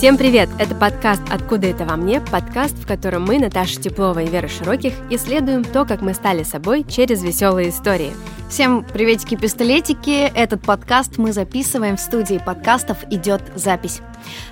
Всем 0.00 0.16
привет! 0.16 0.48
Это 0.58 0.74
подкаст 0.74 1.20
«Откуда 1.30 1.66
это 1.66 1.84
во 1.84 1.94
мне?» 1.94 2.22
Подкаст, 2.22 2.74
в 2.74 2.86
котором 2.86 3.26
мы, 3.26 3.38
Наташа 3.38 3.78
Теплова 3.82 4.20
и 4.20 4.30
Вера 4.30 4.48
Широких, 4.48 4.94
исследуем 5.10 5.62
то, 5.62 5.84
как 5.84 6.00
мы 6.00 6.14
стали 6.14 6.42
собой 6.42 6.86
через 6.88 7.22
веселые 7.22 7.68
истории. 7.68 8.14
Всем 8.48 8.82
приветики-пистолетики! 8.82 10.32
Этот 10.34 10.62
подкаст 10.62 11.18
мы 11.18 11.34
записываем 11.34 11.98
в 11.98 12.00
студии 12.00 12.42
подкастов 12.42 12.96
«Идет 13.10 13.42
запись». 13.54 14.00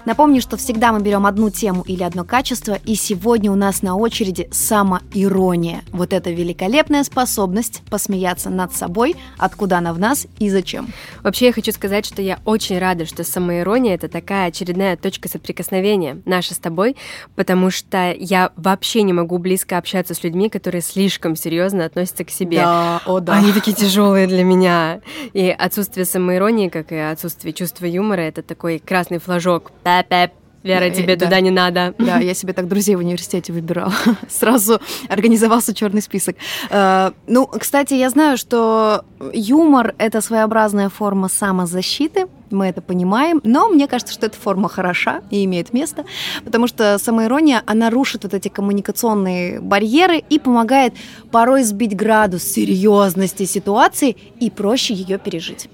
Напомню, 0.04 0.40
что 0.40 0.56
всегда 0.56 0.92
мы 0.92 1.00
берем 1.00 1.26
одну 1.26 1.50
тему 1.50 1.82
или 1.86 2.02
одно 2.02 2.24
качество, 2.24 2.78
и 2.84 2.94
сегодня 2.94 3.50
у 3.50 3.54
нас 3.54 3.82
на 3.82 3.96
очереди 3.96 4.48
самоирония. 4.50 5.82
Вот 5.92 6.12
эта 6.12 6.30
великолепная 6.30 7.04
способность 7.04 7.82
посмеяться 7.90 8.50
над 8.50 8.74
собой, 8.74 9.16
откуда 9.36 9.78
она 9.78 9.92
в 9.92 9.98
нас 9.98 10.26
и 10.38 10.50
зачем. 10.50 10.88
Вообще 11.22 11.46
я 11.46 11.52
хочу 11.52 11.72
сказать, 11.72 12.06
что 12.06 12.22
я 12.22 12.38
очень 12.44 12.78
рада, 12.78 13.06
что 13.06 13.24
самоирония— 13.24 13.94
это 13.96 14.08
такая 14.08 14.48
очередная 14.48 14.96
точка 14.96 15.28
соприкосновения 15.28 16.20
наша 16.24 16.54
с 16.54 16.58
тобой, 16.58 16.96
потому 17.34 17.70
что 17.70 18.12
я 18.12 18.52
вообще 18.56 19.02
не 19.02 19.12
могу 19.12 19.38
близко 19.38 19.78
общаться 19.78 20.14
с 20.14 20.22
людьми, 20.22 20.48
которые 20.48 20.82
слишком 20.82 21.36
серьезно 21.36 21.84
относятся 21.84 22.24
к 22.24 22.30
себе. 22.30 22.58
Да, 22.58 23.02
о 23.06 23.20
да. 23.20 23.34
Они 23.34 23.52
такие 23.52 23.76
тяжелые 23.76 24.26
для 24.26 24.44
меня. 24.44 25.00
И 25.32 25.48
отсутствие 25.50 26.04
самоиронии, 26.04 26.68
как 26.68 26.92
и 26.92 26.96
отсутствие 26.96 27.52
чувства 27.52 27.86
юмора, 27.86 28.20
это 28.20 28.42
такой 28.42 28.78
красный 28.78 29.18
флажок. 29.18 29.57
Пэ-пэ, 29.82 30.30
Вера, 30.62 30.84
э, 30.84 30.90
тебе 30.90 31.16
да. 31.16 31.26
туда 31.26 31.40
не 31.40 31.50
надо. 31.50 31.94
Да, 31.98 32.18
я 32.18 32.34
себе 32.34 32.52
так 32.52 32.68
друзей 32.68 32.96
в 32.96 32.98
университете 32.98 33.52
выбирала. 33.52 33.92
Сразу 34.28 34.80
организовался 35.08 35.74
черный 35.74 36.02
список. 36.02 36.36
Э, 36.70 37.12
ну, 37.26 37.46
кстати, 37.46 37.94
я 37.94 38.10
знаю, 38.10 38.36
что 38.36 39.04
юмор 39.32 39.94
это 39.98 40.20
своеобразная 40.20 40.88
форма 40.88 41.28
самозащиты. 41.28 42.26
Мы 42.50 42.66
это 42.66 42.80
понимаем, 42.80 43.40
но 43.44 43.68
мне 43.68 43.86
кажется, 43.86 44.14
что 44.14 44.26
эта 44.26 44.36
форма 44.36 44.68
хороша 44.68 45.20
и 45.30 45.44
имеет 45.44 45.74
место, 45.74 46.06
потому 46.44 46.66
что 46.66 46.98
самоирония, 46.98 47.62
она 47.66 47.90
рушит 47.90 48.24
вот 48.24 48.32
эти 48.32 48.48
коммуникационные 48.48 49.60
барьеры 49.60 50.24
и 50.30 50.38
помогает 50.38 50.94
порой 51.30 51.62
сбить 51.62 51.94
градус 51.94 52.42
серьезности 52.42 53.44
ситуации 53.44 54.16
и 54.40 54.50
проще 54.50 54.94
ее 54.94 55.18
пережить. 55.18 55.68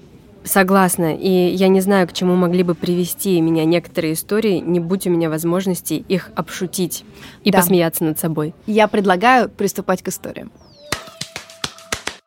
Согласна. 0.44 1.14
И 1.16 1.28
я 1.28 1.68
не 1.68 1.80
знаю, 1.80 2.06
к 2.06 2.12
чему 2.12 2.34
могли 2.34 2.62
бы 2.62 2.74
привести 2.74 3.40
меня 3.40 3.64
некоторые 3.64 4.12
истории, 4.12 4.58
не 4.58 4.78
будь 4.78 5.06
у 5.06 5.10
меня 5.10 5.30
возможности 5.30 5.94
их 5.94 6.30
обшутить 6.36 7.04
и 7.44 7.50
да. 7.50 7.58
посмеяться 7.58 8.04
над 8.04 8.18
собой. 8.18 8.54
Я 8.66 8.86
предлагаю 8.86 9.48
приступать 9.48 10.02
к 10.02 10.08
историям. 10.08 10.52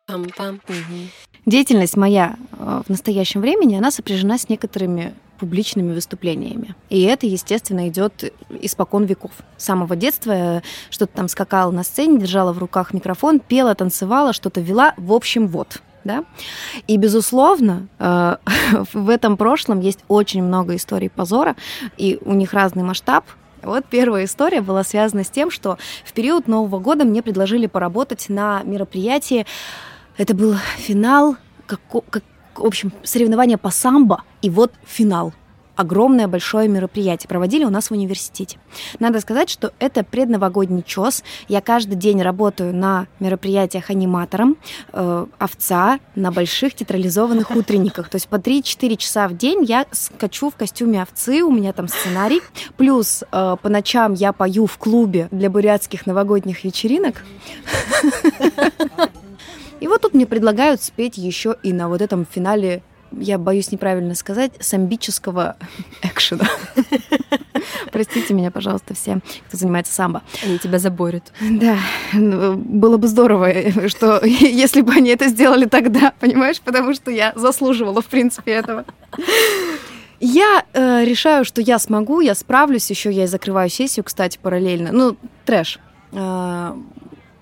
Пам-пам. 0.09 0.61
Угу. 0.67 1.09
Деятельность 1.45 1.95
моя 1.95 2.37
э, 2.53 2.81
в 2.85 2.89
настоящем 2.89 3.41
времени, 3.41 3.75
она 3.75 3.91
сопряжена 3.91 4.37
с 4.37 4.49
некоторыми 4.49 5.13
публичными 5.39 5.93
выступлениями. 5.93 6.75
И 6.89 7.03
это, 7.03 7.27
естественно, 7.27 7.87
идет 7.87 8.33
испокон 8.61 9.05
веков. 9.05 9.31
С 9.57 9.65
самого 9.65 9.95
детства 9.95 10.31
я 10.31 10.63
что-то 10.89 11.15
там 11.15 11.27
скакала 11.27 11.71
на 11.71 11.83
сцене, 11.83 12.19
держала 12.19 12.51
в 12.51 12.57
руках 12.57 12.93
микрофон, 12.93 13.39
пела, 13.39 13.75
танцевала, 13.75 14.33
что-то 14.33 14.61
вела. 14.61 14.93
В 14.97 15.13
общем, 15.13 15.47
вот 15.47 15.81
да. 16.07 16.23
И, 16.87 16.97
безусловно, 16.97 17.87
э, 17.99 18.37
в 18.93 19.09
этом 19.09 19.37
прошлом 19.37 19.79
есть 19.81 19.99
очень 20.07 20.41
много 20.41 20.75
историй 20.75 21.09
позора, 21.09 21.55
и 21.97 22.17
у 22.25 22.33
них 22.33 22.53
разный 22.53 22.83
масштаб, 22.83 23.25
вот 23.63 23.85
первая 23.85 24.25
история 24.25 24.61
была 24.61 24.83
связана 24.83 25.23
с 25.23 25.29
тем, 25.29 25.51
что 25.51 25.77
в 26.05 26.13
период 26.13 26.47
Нового 26.47 26.79
года 26.79 27.05
мне 27.05 27.21
предложили 27.21 27.67
поработать 27.67 28.29
на 28.29 28.61
мероприятии. 28.63 29.45
Это 30.17 30.33
был 30.33 30.55
финал, 30.77 31.35
как, 31.65 31.81
как, 32.09 32.23
в 32.55 32.65
общем, 32.65 32.93
соревнование 33.03 33.57
по 33.57 33.69
самбо, 33.69 34.23
и 34.41 34.49
вот 34.49 34.71
финал 34.85 35.33
огромное 35.77 36.27
большое 36.27 36.67
мероприятие. 36.67 37.29
Проводили 37.29 37.63
у 37.63 37.69
нас 37.69 37.89
в 37.89 37.91
университете. 37.91 38.57
Надо 38.99 39.21
сказать, 39.21 39.49
что 39.49 39.71
это 39.79 40.03
предновогодний 40.03 40.83
чес. 40.85 41.23
Я 41.47 41.61
каждый 41.61 41.95
день 41.95 42.21
работаю 42.21 42.75
на 42.75 43.07
мероприятиях 43.19 43.89
аниматором 43.89 44.57
э, 44.91 45.25
овца 45.37 45.99
на 46.15 46.31
больших 46.31 46.73
театрализованных 46.73 47.51
утренниках. 47.51 48.09
То 48.09 48.15
есть 48.15 48.27
по 48.27 48.35
3-4 48.35 48.97
часа 48.97 49.27
в 49.27 49.37
день 49.37 49.63
я 49.63 49.85
скачу 49.91 50.49
в 50.49 50.55
костюме 50.55 51.01
овцы, 51.01 51.43
у 51.43 51.51
меня 51.51 51.71
там 51.73 51.87
сценарий. 51.87 52.41
Плюс 52.75 53.23
э, 53.31 53.55
по 53.61 53.69
ночам 53.69 54.13
я 54.13 54.33
пою 54.33 54.65
в 54.65 54.77
клубе 54.77 55.27
для 55.31 55.49
бурятских 55.49 56.05
новогодних 56.05 56.63
вечеринок. 56.63 57.23
И 59.79 59.87
вот 59.87 60.01
тут 60.01 60.13
мне 60.13 60.25
предлагают 60.25 60.81
спеть 60.81 61.17
еще 61.17 61.55
и 61.61 61.71
на 61.71 61.87
вот 61.87 62.01
этом 62.01 62.25
финале 62.25 62.81
я 63.11 63.37
боюсь 63.37 63.71
неправильно 63.71 64.15
сказать, 64.15 64.51
самбического 64.59 65.57
экшена. 66.01 66.47
Простите 67.91 68.33
меня, 68.33 68.51
пожалуйста, 68.51 68.93
все, 68.93 69.19
кто 69.47 69.57
занимается 69.57 69.93
самбо. 69.93 70.21
Они 70.43 70.57
тебя 70.59 70.79
заборют. 70.79 71.23
Да, 71.39 71.77
ну, 72.13 72.55
было 72.55 72.97
бы 72.97 73.07
здорово, 73.07 73.51
что 73.89 74.21
если 74.25 74.81
бы 74.81 74.93
они 74.93 75.09
это 75.09 75.27
сделали 75.27 75.65
тогда, 75.65 76.13
понимаешь, 76.19 76.61
потому 76.61 76.93
что 76.93 77.11
я 77.11 77.33
заслуживала, 77.35 78.01
в 78.01 78.07
принципе, 78.07 78.51
этого. 78.51 78.85
Я 80.19 80.65
э, 80.73 81.03
решаю, 81.05 81.45
что 81.45 81.61
я 81.61 81.77
смогу, 81.77 82.21
я 82.21 82.33
справлюсь, 82.33 82.89
еще 82.89 83.11
я 83.11 83.25
и 83.25 83.27
закрываю 83.27 83.69
сессию, 83.69 84.03
кстати, 84.03 84.39
параллельно. 84.41 84.91
Ну, 84.91 85.15
трэш. 85.45 85.79
Э, 86.11 86.75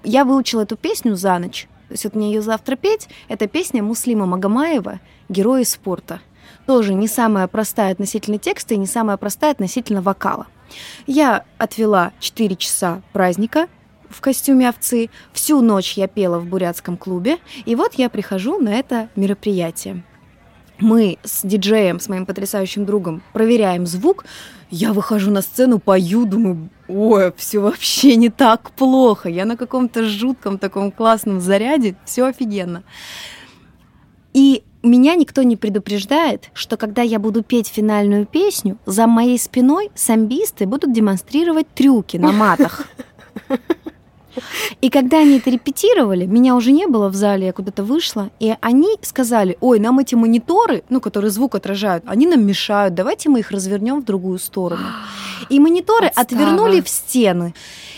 я 0.03 0.25
выучила 0.25 0.61
эту 0.61 0.75
песню 0.75 1.15
за 1.15 1.39
ночь. 1.39 1.67
То 1.87 1.93
есть 1.93 2.03
вот 2.03 2.15
мне 2.15 2.33
ее 2.33 2.41
завтра 2.41 2.75
петь. 2.75 3.07
Это 3.29 3.47
песня 3.47 3.83
Муслима 3.83 4.25
Магомаева 4.25 4.99
«Герои 5.30 5.63
спорта». 5.63 6.22
Тоже 6.66 6.94
не 6.94 7.08
самая 7.08 7.47
простая 7.47 7.91
относительно 7.91 8.38
текста 8.38 8.74
и 8.74 8.78
не 8.78 8.88
самая 8.88 9.18
простая 9.18 9.52
относительно 9.52 10.02
вокала. 10.02 10.47
Я 11.06 11.46
отвела 11.58 12.12
4 12.19 12.56
часа 12.56 13.02
праздника 13.13 13.68
в 14.09 14.19
костюме 14.22 14.69
овцы. 14.69 15.09
Всю 15.34 15.62
ночь 15.62 15.94
я 15.94 16.08
пела 16.08 16.40
в 16.40 16.46
бурятском 16.46 16.97
клубе. 16.97 17.38
И 17.66 17.75
вот 17.75 17.96
я 17.96 18.09
прихожу 18.09 18.59
на 18.59 18.69
это 18.69 19.09
мероприятие 19.16 20.03
мы 20.80 21.18
с 21.24 21.46
диджеем, 21.46 22.00
с 22.00 22.09
моим 22.09 22.25
потрясающим 22.25 22.86
другом, 22.86 23.22
проверяем 23.34 23.86
звук. 23.86 24.25
Я 24.69 24.94
выхожу 24.94 25.31
на 25.31 25.42
сцену, 25.42 25.80
пою, 25.80 26.25
думаю, 26.25 26.69
ой, 26.88 27.34
все 27.38 27.59
вообще 27.59 28.16
не 28.16 28.30
так 28.30 28.72
плохо. 28.72 29.30
Я 29.30 29.46
на 29.46 29.57
каком-то 29.57 30.03
жутком 30.03 30.57
таком 30.57 30.92
классном 30.92 31.40
заряде, 31.40 31.96
все 32.03 32.25
офигенно. 32.25 32.84
И 34.34 34.63
меня 34.85 35.16
никто 35.16 35.44
не 35.44 35.57
предупреждает, 35.57 36.50
что 36.53 36.78
когда 36.78 37.01
я 37.01 37.19
буду 37.19 37.44
петь 37.44 37.68
финальную 37.68 38.25
песню, 38.25 38.78
за 38.85 39.07
моей 39.07 39.40
спиной 39.40 39.90
самбисты 39.96 40.66
будут 40.66 40.94
демонстрировать 40.94 41.68
трюки 41.73 42.18
на 42.18 42.31
матах. 42.31 42.88
И 44.81 44.90
когда 44.90 45.19
они 45.19 45.38
это 45.38 45.50
репетировали, 45.50 46.25
меня 46.25 46.56
уже 46.56 46.72
не 46.72 46.88
было 46.88 47.09
в 47.09 47.16
зале, 47.16 47.47
я 47.47 47.53
куда-то 47.53 47.84
вышла, 47.84 48.31
и 48.40 48.56
они 48.62 48.90
сказали, 49.01 49.57
ой, 49.62 49.79
нам 49.79 50.00
эти 50.00 50.16
мониторы, 50.16 50.84
ну, 50.90 51.00
которые 51.00 51.31
звук 51.31 51.56
отражают, 51.56 52.03
они 52.06 52.28
нам 52.28 52.45
мешают, 52.45 52.94
давайте 52.95 53.29
мы 53.29 53.40
их 53.40 53.51
развернем 53.51 54.01
в 54.01 54.06
другую 54.06 54.40
сторону. 54.40 54.88
И 55.50 55.59
мониторы 55.59 56.07
Подстава. 56.07 56.25
отвернули 56.25 56.81
в 56.81 56.90
стены. 56.90 57.53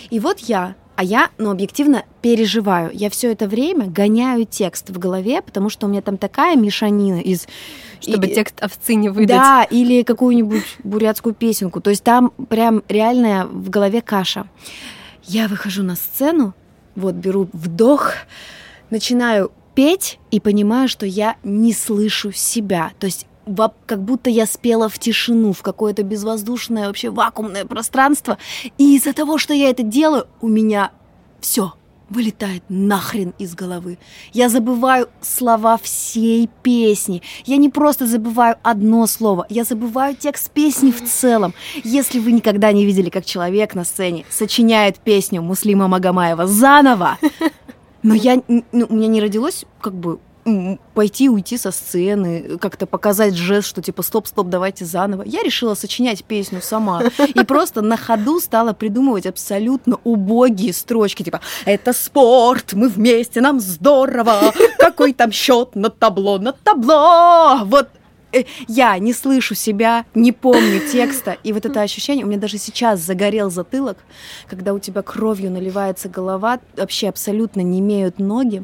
И 0.09 0.19
вот 0.19 0.39
я 0.39 0.75
а 0.97 1.03
я, 1.03 1.29
ну, 1.37 1.51
объективно 1.51 2.05
переживаю. 2.23 2.89
Я 2.91 3.11
все 3.11 3.31
это 3.31 3.47
время 3.47 3.85
гоняю 3.85 4.45
текст 4.45 4.89
в 4.89 4.97
голове, 4.97 5.43
потому 5.43 5.69
что 5.69 5.85
у 5.85 5.89
меня 5.89 6.01
там 6.01 6.17
такая 6.17 6.55
мешанина 6.57 7.21
из... 7.21 7.47
Чтобы 8.01 8.25
и, 8.25 8.33
текст 8.33 8.61
овцы 8.63 8.95
не 8.95 9.09
выдать. 9.09 9.37
Да, 9.37 9.63
или 9.63 10.01
какую-нибудь 10.01 10.63
бурятскую 10.83 11.35
песенку. 11.35 11.81
То 11.81 11.91
есть 11.91 12.03
там 12.03 12.31
прям 12.49 12.81
реальная 12.89 13.45
в 13.45 13.69
голове 13.69 14.01
каша. 14.01 14.47
Я 15.23 15.47
выхожу 15.47 15.83
на 15.83 15.95
сцену, 15.95 16.55
вот 16.95 17.13
беру 17.13 17.47
вдох, 17.53 18.13
начинаю 18.89 19.51
петь 19.75 20.17
и 20.31 20.39
понимаю, 20.39 20.87
что 20.89 21.05
я 21.05 21.35
не 21.43 21.73
слышу 21.73 22.31
себя. 22.31 22.91
То 22.97 23.05
есть 23.05 23.27
как 23.85 24.03
будто 24.03 24.29
я 24.29 24.45
спела 24.45 24.89
в 24.89 24.99
тишину, 24.99 25.53
в 25.53 25.61
какое-то 25.61 26.03
безвоздушное, 26.03 26.87
вообще 26.87 27.09
вакуумное 27.09 27.65
пространство. 27.65 28.37
И 28.77 28.95
из-за 28.95 29.13
того, 29.13 29.37
что 29.37 29.53
я 29.53 29.69
это 29.69 29.83
делаю, 29.83 30.27
у 30.41 30.47
меня 30.47 30.91
все 31.39 31.73
вылетает 32.09 32.63
нахрен 32.69 33.33
из 33.37 33.53
головы. 33.53 33.97
Я 34.31 34.49
забываю 34.49 35.09
слова 35.21 35.77
всей 35.77 36.49
песни. 36.63 37.21
Я 37.45 37.57
не 37.57 37.69
просто 37.69 38.07
забываю 38.07 38.55
одно 38.63 39.07
слово, 39.07 39.45
я 39.49 39.63
забываю 39.63 40.15
текст 40.15 40.51
песни 40.51 40.91
в 40.91 41.03
целом. 41.03 41.53
Если 41.83 42.19
вы 42.19 42.31
никогда 42.31 42.71
не 42.71 42.85
видели, 42.85 43.09
как 43.09 43.25
человек 43.25 43.75
на 43.75 43.83
сцене 43.83 44.25
сочиняет 44.29 44.99
песню 44.99 45.41
Муслима 45.41 45.87
Магомаева 45.87 46.47
заново, 46.47 47.17
но 48.03 48.13
я, 48.13 48.41
ну, 48.47 48.63
у 48.89 48.95
меня 48.95 49.07
не 49.07 49.21
родилось 49.21 49.65
как 49.81 49.93
бы 49.93 50.19
пойти 50.93 51.29
уйти 51.29 51.57
со 51.57 51.71
сцены, 51.71 52.57
как-то 52.59 52.85
показать 52.85 53.35
жест, 53.35 53.67
что 53.67 53.81
типа 53.81 54.01
стоп-стоп, 54.01 54.47
давайте 54.47 54.85
заново. 54.85 55.23
Я 55.23 55.43
решила 55.43 55.75
сочинять 55.75 56.23
песню 56.23 56.61
сама 56.61 57.03
и 57.27 57.43
просто 57.43 57.81
на 57.81 57.97
ходу 57.97 58.39
стала 58.39 58.73
придумывать 58.73 59.25
абсолютно 59.25 59.99
убогие 60.03 60.73
строчки, 60.73 61.23
типа 61.23 61.41
«Это 61.65 61.93
спорт, 61.93 62.73
мы 62.73 62.87
вместе, 62.89 63.41
нам 63.41 63.59
здорово, 63.59 64.53
какой 64.77 65.13
там 65.13 65.31
счет 65.31 65.75
на 65.75 65.89
табло, 65.89 66.37
на 66.39 66.53
табло!» 66.53 67.65
Вот 67.65 67.89
э, 68.31 68.43
я 68.67 68.97
не 68.99 69.13
слышу 69.13 69.55
себя, 69.55 70.05
не 70.15 70.31
помню 70.31 70.79
текста. 70.91 71.37
И 71.43 71.51
вот 71.53 71.65
это 71.65 71.81
ощущение, 71.81 72.25
у 72.25 72.29
меня 72.29 72.39
даже 72.39 72.57
сейчас 72.57 73.01
загорел 73.01 73.49
затылок, 73.49 73.97
когда 74.47 74.73
у 74.73 74.79
тебя 74.79 75.01
кровью 75.01 75.51
наливается 75.51 76.09
голова, 76.09 76.59
вообще 76.75 77.09
абсолютно 77.09 77.61
не 77.61 77.79
имеют 77.79 78.19
ноги. 78.19 78.63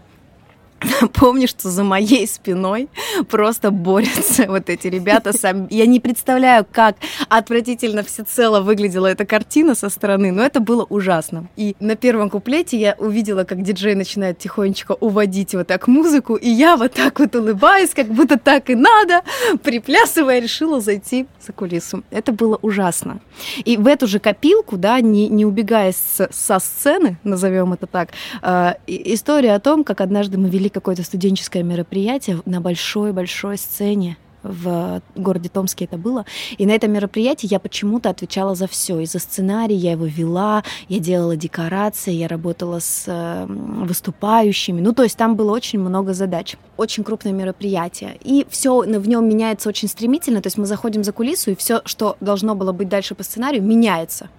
помню, 1.14 1.48
что 1.48 1.70
за 1.70 1.84
моей 1.84 2.28
спиной 2.28 2.90
просто 3.30 3.72
борются 3.72 4.46
вот 4.48 4.70
эти 4.70 4.88
ребята. 4.88 5.34
Сам... 5.34 5.68
Я 5.70 5.86
не 5.86 6.00
представляю, 6.00 6.66
как 6.70 6.98
отвратительно 7.30 8.04
всецело 8.04 8.62
выглядела 8.62 9.08
эта 9.08 9.26
картина 9.26 9.76
со 9.76 9.90
стороны, 9.90 10.32
но 10.32 10.44
это 10.44 10.60
было 10.60 10.86
ужасно. 10.90 11.48
И 11.56 11.76
на 11.80 11.96
первом 11.96 12.30
куплете 12.30 12.78
я 12.78 12.96
увидела, 12.98 13.44
как 13.44 13.62
диджей 13.62 13.96
начинает 13.96 14.38
тихонечко 14.38 14.94
уводить 15.00 15.54
вот 15.54 15.68
так 15.68 15.88
музыку, 15.88 16.36
и 16.36 16.50
я 16.50 16.78
вот 16.78 16.94
так 16.94 17.20
вот 17.20 17.36
улыбаюсь, 17.36 17.94
как 17.94 18.08
будто 18.08 18.38
так 18.38 18.70
и 18.70 18.76
надо, 18.76 19.22
приплясывая, 19.64 20.40
решила 20.40 20.82
зайти 20.82 21.28
за 21.46 21.54
кулису. 21.54 22.04
Это 22.12 22.32
было 22.32 22.58
ужасно. 22.62 23.20
И 23.66 23.78
в 23.78 23.88
эту 23.88 24.08
же 24.08 24.20
копилку, 24.20 24.78
да, 24.78 25.00
не, 25.02 25.28
не 25.30 25.46
убегая 25.46 25.92
с, 25.92 26.28
со 26.32 26.60
сцены, 26.60 27.18
назовем 27.24 27.74
это 27.74 27.88
так, 27.88 28.10
э, 28.42 28.74
история 28.88 29.56
о 29.56 29.60
том, 29.60 29.84
как 29.84 30.02
однажды 30.02 30.38
мы 30.38 30.50
вели 30.50 30.70
какое-то 30.74 31.04
студенческое 31.04 31.64
мероприятие 31.64 32.42
на 32.46 32.60
большой-большой 32.62 33.58
сцене 33.58 34.18
в 34.44 35.02
городе 35.16 35.50
Томске 35.50 35.86
это 35.86 35.98
было. 35.98 36.26
И 36.58 36.66
на 36.66 36.72
этом 36.72 36.92
мероприятии 36.92 37.48
я 37.50 37.60
почему-то 37.60 38.10
отвечала 38.10 38.56
за 38.56 38.68
все. 38.68 39.00
И 39.00 39.06
за 39.06 39.20
сценарий 39.20 39.76
я 39.76 39.92
его 39.92 40.06
вела, 40.06 40.64
я 40.90 41.00
делала 41.00 41.36
декорации, 41.36 42.12
я 42.12 42.28
работала 42.28 42.80
с 42.80 43.06
э, 43.08 43.46
выступающими. 43.48 44.82
Ну, 44.82 44.94
то 44.94 45.04
есть 45.04 45.18
там 45.18 45.36
было 45.36 45.52
очень 45.52 45.80
много 45.80 46.14
задач. 46.14 46.58
Очень 46.78 47.04
крупное 47.04 47.32
мероприятие. 47.32 48.18
И 48.22 48.46
все 48.50 48.82
в 48.82 49.08
нем 49.08 49.28
меняется 49.28 49.70
очень 49.70 49.88
стремительно. 49.88 50.42
То 50.42 50.48
есть 50.48 50.58
мы 50.58 50.66
заходим 50.66 51.04
за 51.04 51.12
кулису, 51.12 51.52
и 51.52 51.56
все, 51.56 51.82
что 51.86 52.18
должно 52.20 52.56
было 52.56 52.72
быть 52.72 52.90
дальше 52.90 53.16
по 53.16 53.24
сценарию, 53.24 53.64
меняется. 53.64 54.30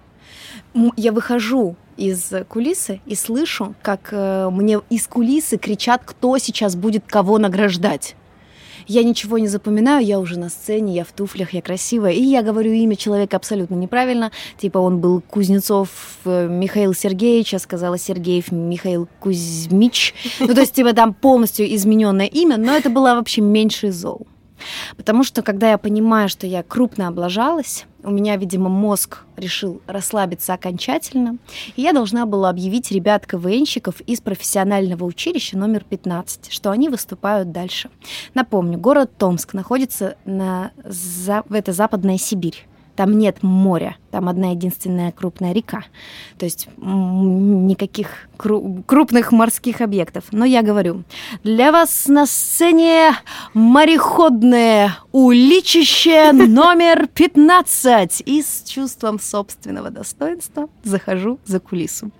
Я 0.95 1.11
выхожу 1.11 1.75
из 1.97 2.31
кулисы 2.49 3.01
и 3.05 3.15
слышу, 3.15 3.75
как 3.81 4.09
э, 4.11 4.49
мне 4.51 4.81
из 4.89 5.07
кулисы 5.07 5.57
кричат, 5.57 6.01
кто 6.05 6.37
сейчас 6.37 6.75
будет 6.75 7.05
кого 7.07 7.37
награждать. 7.37 8.15
Я 8.87 9.03
ничего 9.03 9.39
не 9.39 9.47
запоминаю, 9.47 10.05
я 10.05 10.19
уже 10.19 10.37
на 10.37 10.49
сцене, 10.49 10.93
я 10.93 11.03
в 11.03 11.11
туфлях, 11.11 11.53
я 11.53 11.61
красивая. 11.61 12.11
И 12.11 12.21
я 12.21 12.43
говорю 12.43 12.71
имя 12.71 12.95
человека 12.95 13.37
абсолютно 13.37 13.75
неправильно. 13.75 14.31
Типа 14.57 14.77
он 14.77 14.99
был 14.99 15.21
Кузнецов 15.21 15.89
э, 16.25 16.47
Михаил 16.47 16.93
Сергеевич, 16.93 17.53
я 17.53 17.59
сказала 17.59 17.97
Сергеев 17.97 18.51
Михаил 18.51 19.07
Кузьмич. 19.19 20.13
Ну, 20.39 20.53
то 20.53 20.61
есть, 20.61 20.73
типа 20.73 20.93
там 20.93 21.13
полностью 21.13 21.73
измененное 21.73 22.27
имя, 22.27 22.57
но 22.57 22.73
это 22.73 22.89
было 22.89 23.15
вообще 23.15 23.41
меньше 23.41 23.91
зол. 23.91 24.27
Потому 24.95 25.23
что, 25.23 25.41
когда 25.41 25.71
я 25.71 25.77
понимаю, 25.77 26.29
что 26.29 26.45
я 26.47 26.63
крупно 26.63 27.07
облажалась, 27.07 27.85
у 28.05 28.11
меня, 28.11 28.37
видимо, 28.37 28.69
мозг 28.69 29.23
решил 29.35 29.81
расслабиться 29.87 30.53
окончательно, 30.53 31.37
и 31.75 31.81
я 31.81 31.91
должна 31.91 32.25
была 32.25 32.49
объявить 32.49 32.91
ребят 32.91 33.25
КВНщиков 33.25 33.99
из 34.01 34.21
профессионального 34.21 35.03
училища 35.03 35.57
номер 35.57 35.83
15, 35.83 36.51
что 36.51 36.71
они 36.71 36.89
выступают 36.89 37.51
дальше. 37.51 37.89
Напомню, 38.33 38.77
город 38.77 39.11
Томск 39.17 39.53
находится 39.53 40.17
на... 40.25 40.71
в 40.83 41.53
это 41.53 41.73
Западная 41.73 42.17
Сибирь. 42.17 42.67
Там 42.95 43.17
нет 43.17 43.43
моря, 43.43 43.97
там 44.11 44.29
одна 44.29 44.51
единственная 44.51 45.11
крупная 45.11 45.53
река. 45.53 45.83
То 46.37 46.45
есть 46.45 46.69
никаких 46.77 48.29
крупных 48.37 49.31
морских 49.31 49.81
объектов. 49.81 50.25
Но 50.31 50.45
я 50.45 50.61
говорю, 50.61 51.03
для 51.43 51.71
вас 51.71 52.07
на 52.07 52.25
сцене 52.25 53.11
мореходное 53.53 54.97
уличище 55.11 56.31
номер 56.31 57.07
15. 57.07 58.23
И 58.25 58.41
с 58.41 58.63
чувством 58.63 59.19
собственного 59.19 59.89
достоинства 59.89 60.69
захожу 60.83 61.39
за 61.45 61.59
кулису. 61.59 62.11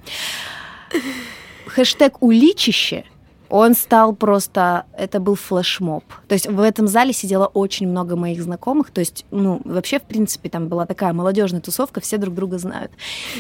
Хэштег 1.68 2.22
«уличище» 2.22 3.06
он 3.50 3.74
стал 3.74 4.14
просто, 4.14 4.86
это 4.98 5.20
был 5.20 5.36
флешмоб. 5.36 6.04
То 6.28 6.34
есть 6.34 6.48
в 6.48 6.60
этом 6.60 6.88
зале 6.88 7.14
сидело 7.14 7.46
очень 7.48 7.88
много 7.88 8.16
моих 8.16 8.42
знакомых, 8.42 8.92
то 8.92 9.00
есть, 9.00 9.26
ну, 9.32 9.62
вообще, 9.66 10.00
в 10.00 10.04
принципе, 10.04 10.50
там 10.50 10.68
была 10.68 10.86
такая 10.86 11.14
молодежная 11.14 11.62
тусовка, 11.62 12.02
все 12.02 12.18
друг 12.18 12.34
друга 12.36 12.58
знают. 12.58 12.92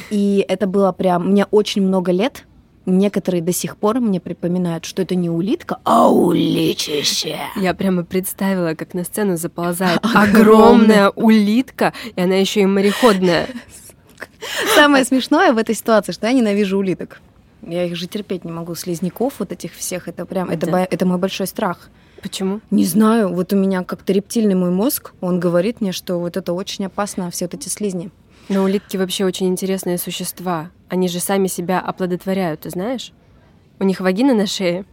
И 0.10 0.46
это 0.48 0.68
было 0.68 0.92
прям, 0.92 1.32
мне 1.32 1.46
очень 1.46 1.82
много 1.82 2.12
лет, 2.12 2.46
Некоторые 2.88 3.42
до 3.42 3.52
сих 3.52 3.78
пор 3.78 4.00
мне 4.00 4.20
припоминают, 4.20 4.86
что 4.86 5.02
это 5.02 5.16
не 5.16 5.28
улитка, 5.28 5.80
а 5.84 6.08
уличище. 6.08 7.40
Я 7.56 7.74
прямо 7.74 8.04
представила, 8.04 8.76
как 8.76 8.94
на 8.94 9.04
сцену 9.04 9.38
заползает 9.38 10.00
огромная 10.14 11.10
улитка, 11.10 11.94
и 12.16 12.22
она 12.22 12.36
еще 12.36 12.62
и 12.62 12.66
мореходная. 12.68 13.48
Самое 14.76 15.04
смешное 15.04 15.52
в 15.52 15.58
этой 15.58 15.74
ситуации, 15.74 16.12
что 16.12 16.28
я 16.28 16.34
ненавижу 16.34 16.78
улиток. 16.78 17.22
Я 17.66 17.86
их 17.86 17.96
же 17.96 18.08
терпеть 18.08 18.46
не 18.46 18.52
могу, 18.52 18.76
слизняков 18.76 19.36
вот 19.40 19.52
этих 19.52 19.74
всех, 19.74 20.08
это 20.08 20.26
прям, 20.26 20.50
это, 20.50 20.68
да. 20.68 20.88
это 20.90 21.06
мой 21.06 21.18
большой 21.18 21.48
страх. 21.48 21.90
Почему? 22.22 22.62
Не 22.72 22.86
знаю, 22.86 23.34
вот 23.34 23.54
у 23.54 23.56
меня 23.56 23.84
как-то 23.84 24.14
рептильный 24.14 24.56
мой 24.56 24.72
мозг, 24.72 25.14
он 25.22 25.40
говорит 25.40 25.82
мне, 25.82 25.92
что 25.92 26.18
вот 26.18 26.38
это 26.38 26.54
очень 26.54 26.86
опасно, 26.86 27.30
все 27.32 27.46
вот 27.46 27.54
эти 27.54 27.70
слизни. 27.70 28.12
Но 28.50 28.64
улитки 28.64 28.98
вообще 28.98 29.26
очень 29.26 29.48
интересные 29.48 29.98
существа. 29.98 30.70
Они 30.90 31.08
же 31.08 31.20
сами 31.20 31.48
себя 31.48 31.80
оплодотворяют, 31.80 32.62
ты 32.62 32.70
знаешь? 32.70 33.12
У 33.80 33.84
них 33.84 34.00
вагина 34.00 34.34
на 34.34 34.48
шее. 34.48 34.86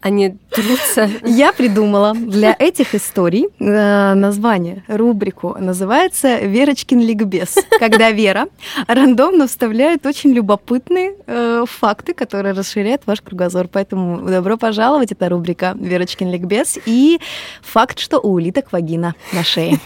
Они 0.00 0.36
трутся. 0.50 1.10
Я 1.24 1.52
придумала 1.52 2.14
для 2.14 2.56
этих 2.58 2.94
историй 2.94 3.48
э, 3.58 4.14
название, 4.14 4.82
рубрику. 4.88 5.56
Называется 5.58 6.38
«Верочкин 6.38 7.00
ликбез», 7.00 7.56
когда 7.78 8.10
Вера 8.10 8.48
рандомно 8.86 9.46
вставляет 9.46 10.06
очень 10.06 10.30
любопытные 10.30 11.14
э, 11.26 11.64
факты, 11.68 12.14
которые 12.14 12.54
расширяют 12.54 13.02
ваш 13.06 13.20
кругозор. 13.20 13.68
Поэтому 13.68 14.22
добро 14.22 14.56
пожаловать, 14.56 15.12
это 15.12 15.28
рубрика 15.28 15.76
«Верочкин 15.78 16.30
ликбез» 16.30 16.78
и 16.86 17.20
факт, 17.60 17.98
что 17.98 18.20
у 18.20 18.32
улиток 18.32 18.72
вагина 18.72 19.14
на 19.32 19.44
шее. 19.44 19.78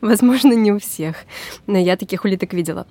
Возможно, 0.00 0.54
не 0.54 0.72
у 0.72 0.78
всех, 0.78 1.16
но 1.66 1.76
я 1.76 1.96
таких 1.96 2.24
улиток 2.24 2.54
видела. 2.54 2.86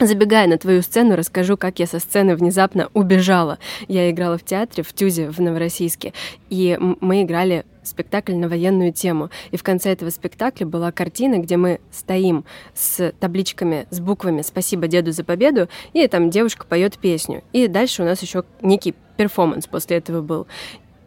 Забегая 0.00 0.46
на 0.46 0.58
твою 0.58 0.82
сцену, 0.82 1.16
расскажу, 1.16 1.56
как 1.56 1.80
я 1.80 1.86
со 1.86 1.98
сцены 1.98 2.36
внезапно 2.36 2.88
убежала. 2.94 3.58
Я 3.88 4.10
играла 4.10 4.38
в 4.38 4.44
театре 4.44 4.84
в 4.84 4.92
Тюзе 4.92 5.28
в 5.28 5.40
Новороссийске, 5.40 6.12
и 6.50 6.78
мы 6.78 7.22
играли 7.22 7.64
спектакль 7.82 8.34
на 8.34 8.48
военную 8.48 8.92
тему. 8.92 9.30
И 9.50 9.56
в 9.56 9.64
конце 9.64 9.90
этого 9.90 10.10
спектакля 10.10 10.66
была 10.66 10.92
картина, 10.92 11.38
где 11.38 11.56
мы 11.56 11.80
стоим 11.90 12.44
с 12.74 13.12
табличками, 13.18 13.88
с 13.90 13.98
буквами 13.98 14.42
«Спасибо 14.42 14.86
деду 14.86 15.10
за 15.10 15.24
победу», 15.24 15.68
и 15.92 16.06
там 16.06 16.30
девушка 16.30 16.64
поет 16.64 16.96
песню. 16.98 17.42
И 17.52 17.66
дальше 17.66 18.02
у 18.02 18.04
нас 18.04 18.22
еще 18.22 18.44
некий 18.62 18.94
перформанс 19.16 19.66
после 19.66 19.96
этого 19.96 20.22
был. 20.22 20.46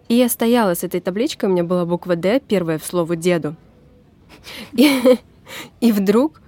И 0.09 0.15
я 0.15 0.27
стояла 0.27 0.73
с 0.73 0.83
этой 0.83 0.99
табличкой, 0.99 1.47
у 1.47 1.53
меня 1.53 1.63
была 1.63 1.85
буква 1.85 2.17
«Д», 2.17 2.41
первая 2.45 2.77
в 2.77 2.85
слово 2.85 3.15
«деду». 3.15 3.55
И, 4.73 4.89
и 5.81 5.91
вдруг 5.91 6.41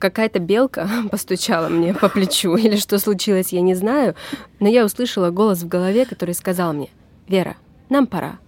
какая-то 0.00 0.40
белка 0.40 0.88
постучала 1.10 1.68
мне 1.68 1.94
по 1.94 2.08
плечу 2.08 2.56
или 2.56 2.76
что 2.76 2.98
случилось, 2.98 3.52
я 3.52 3.60
не 3.60 3.74
знаю, 3.74 4.16
но 4.58 4.68
я 4.68 4.84
услышала 4.84 5.30
голос 5.30 5.62
в 5.62 5.68
голове, 5.68 6.06
который 6.06 6.34
сказал 6.34 6.72
мне, 6.72 6.88
«Вера, 7.28 7.56
нам 7.88 8.06
пора». 8.08 8.38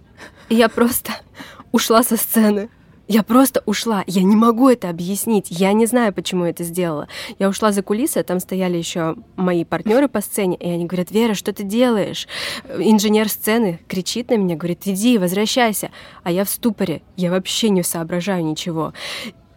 И 0.49 0.55
я 0.55 0.67
просто 0.67 1.13
ушла 1.71 2.03
со 2.03 2.17
сцены. 2.17 2.69
Я 3.07 3.21
просто 3.21 3.61
ушла. 3.65 4.03
Я 4.07 4.23
не 4.23 4.35
могу 4.35 4.69
это 4.69 4.89
объяснить. 4.89 5.47
Я 5.49 5.73
не 5.73 5.85
знаю, 5.85 6.13
почему 6.13 6.45
я 6.45 6.51
это 6.51 6.63
сделала. 6.63 7.09
Я 7.37 7.49
ушла 7.49 7.73
за 7.73 7.83
кулисы, 7.83 8.19
а 8.19 8.23
там 8.23 8.39
стояли 8.39 8.77
еще 8.77 9.17
мои 9.35 9.65
партнеры 9.65 10.07
по 10.07 10.21
сцене, 10.21 10.55
и 10.55 10.69
они 10.69 10.85
говорят, 10.85 11.11
Вера, 11.11 11.33
что 11.33 11.51
ты 11.51 11.63
делаешь? 11.63 12.27
Инженер 12.77 13.27
сцены 13.27 13.81
кричит 13.89 14.29
на 14.29 14.37
меня, 14.37 14.55
говорит, 14.55 14.83
иди, 14.85 15.17
возвращайся. 15.17 15.91
А 16.23 16.31
я 16.31 16.45
в 16.45 16.49
ступоре. 16.49 17.01
Я 17.17 17.29
вообще 17.29 17.69
не 17.69 17.83
соображаю 17.83 18.45
ничего. 18.45 18.93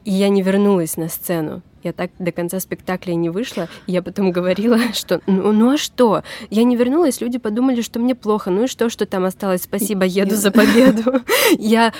И 0.05 0.11
я 0.11 0.29
не 0.29 0.43
вернулась 0.43 0.97
на 0.97 1.09
сцену. 1.09 1.63
Я 1.87 1.93
так 1.93 2.11
до 2.19 2.33
конца 2.33 2.59
спектакля 2.59 3.15
не 3.15 3.31
вышла. 3.31 3.69
Я 3.87 4.03
потом 4.03 4.33
говорила, 4.33 4.77
что 4.93 5.21
ну, 5.27 5.53
ну 5.53 5.75
а 5.75 5.77
что? 5.77 6.25
Я 6.51 6.65
не 6.65 6.75
вернулась, 6.75 7.21
люди 7.21 7.39
подумали, 7.39 7.81
что 7.81 8.01
мне 8.01 8.17
плохо. 8.17 8.51
Ну 8.51 8.65
и 8.65 8.67
что, 8.67 8.91
что 8.91 9.07
там 9.07 9.25
осталось? 9.25 9.63
Спасибо, 9.63 10.05
еду 10.05 10.35
за 10.35 10.51
победу. 10.51 11.21
Я, 11.59 11.93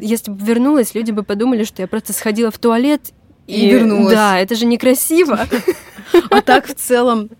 если 0.00 0.30
бы 0.30 0.44
вернулась, 0.44 0.94
люди 0.94 1.10
бы 1.10 1.24
подумали, 1.24 1.64
что 1.64 1.82
я 1.82 1.88
просто 1.88 2.12
сходила 2.12 2.52
в 2.52 2.58
туалет 2.58 3.12
и, 3.48 3.66
и 3.66 3.70
вернулась. 3.70 4.14
Да, 4.14 4.38
это 4.38 4.54
же 4.54 4.64
некрасиво. 4.64 5.40
А 6.30 6.40
так 6.40 6.66
в 6.66 6.74
целом 6.74 7.30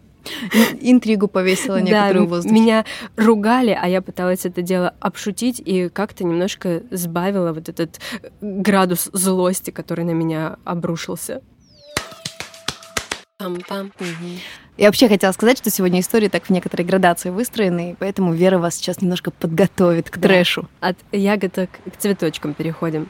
интригу 0.80 1.28
повесила 1.28 1.80
некоторую 1.80 2.26
да, 2.26 2.30
воздухе. 2.34 2.54
меня 2.54 2.84
ругали, 3.16 3.76
а 3.80 3.88
я 3.88 4.02
пыталась 4.02 4.44
это 4.44 4.62
дело 4.62 4.94
обшутить 5.00 5.60
и 5.64 5.88
как-то 5.88 6.24
немножко 6.24 6.82
сбавила 6.90 7.52
вот 7.52 7.68
этот 7.68 8.00
градус 8.40 9.08
злости, 9.12 9.70
который 9.70 10.04
на 10.04 10.12
меня 10.12 10.56
обрушился. 10.64 11.42
Пам-пам. 13.42 13.92
Я 14.76 14.86
вообще 14.86 15.08
хотела 15.08 15.32
сказать, 15.32 15.58
что 15.58 15.70
сегодня 15.70 16.00
истории 16.00 16.28
так 16.28 16.44
в 16.44 16.50
некоторой 16.50 16.86
градации 16.86 17.30
выстроены, 17.30 17.92
и 17.92 17.94
поэтому 17.98 18.32
Вера 18.32 18.58
вас 18.58 18.76
сейчас 18.76 19.00
немножко 19.00 19.30
подготовит 19.30 20.10
к 20.10 20.18
да. 20.18 20.28
трэшу. 20.28 20.68
От 20.80 20.96
ягодок 21.12 21.70
к 21.70 21.96
цветочкам 21.98 22.54
переходим. 22.54 23.08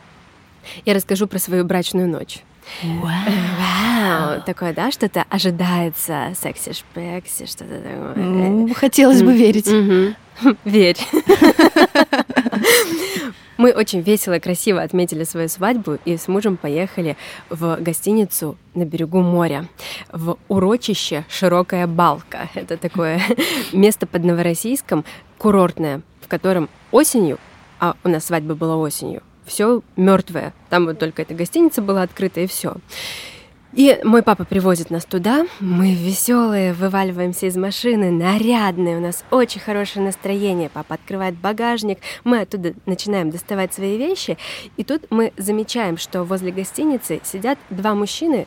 Я 0.84 0.94
расскажу 0.94 1.26
про 1.26 1.38
свою 1.38 1.64
брачную 1.64 2.08
ночь. 2.08 2.42
Вау. 2.82 3.12
Вау. 3.58 4.42
Такое, 4.46 4.72
да, 4.72 4.90
что-то 4.90 5.24
ожидается, 5.28 6.32
секси-шпекси, 6.34 7.46
что-то 7.46 7.80
такое. 7.80 8.14
Ну, 8.16 8.74
хотелось 8.74 9.22
бы 9.22 9.36
верить. 9.36 9.66
Верь. 10.64 10.98
Мы 13.56 13.72
очень 13.72 14.00
весело 14.00 14.34
и 14.34 14.40
красиво 14.40 14.82
отметили 14.82 15.24
свою 15.24 15.48
свадьбу 15.48 15.98
и 16.04 16.16
с 16.16 16.26
мужем 16.28 16.56
поехали 16.56 17.16
в 17.48 17.76
гостиницу 17.80 18.56
на 18.74 18.84
берегу 18.84 19.20
моря, 19.20 19.68
в 20.10 20.36
урочище 20.48 21.24
«Широкая 21.28 21.86
балка». 21.86 22.48
Это 22.54 22.76
такое 22.76 23.20
место 23.72 24.06
под 24.06 24.24
Новороссийском, 24.24 25.04
курортное, 25.38 26.02
в 26.20 26.28
котором 26.28 26.68
осенью, 26.90 27.38
а 27.78 27.96
у 28.04 28.08
нас 28.08 28.26
свадьба 28.26 28.54
была 28.54 28.76
осенью, 28.76 29.22
все 29.44 29.82
мертвое. 29.96 30.54
Там 30.70 30.86
вот 30.86 30.98
только 30.98 31.22
эта 31.22 31.34
гостиница 31.34 31.82
была 31.82 32.02
открыта 32.02 32.40
и 32.40 32.46
все. 32.46 32.76
И 33.74 33.98
мой 34.04 34.22
папа 34.22 34.44
привозит 34.44 34.90
нас 34.90 35.06
туда, 35.06 35.46
мы 35.60 35.94
веселые, 35.94 36.74
вываливаемся 36.74 37.46
из 37.46 37.56
машины, 37.56 38.10
нарядные, 38.10 38.98
у 38.98 39.00
нас 39.00 39.24
очень 39.30 39.60
хорошее 39.60 40.04
настроение. 40.04 40.68
Папа 40.68 40.94
открывает 40.94 41.36
багажник, 41.36 41.98
мы 42.22 42.40
оттуда 42.40 42.74
начинаем 42.84 43.30
доставать 43.30 43.72
свои 43.72 43.96
вещи, 43.96 44.36
и 44.76 44.84
тут 44.84 45.06
мы 45.10 45.32
замечаем, 45.38 45.96
что 45.96 46.24
возле 46.24 46.52
гостиницы 46.52 47.20
сидят 47.24 47.58
два 47.70 47.94
мужчины, 47.94 48.46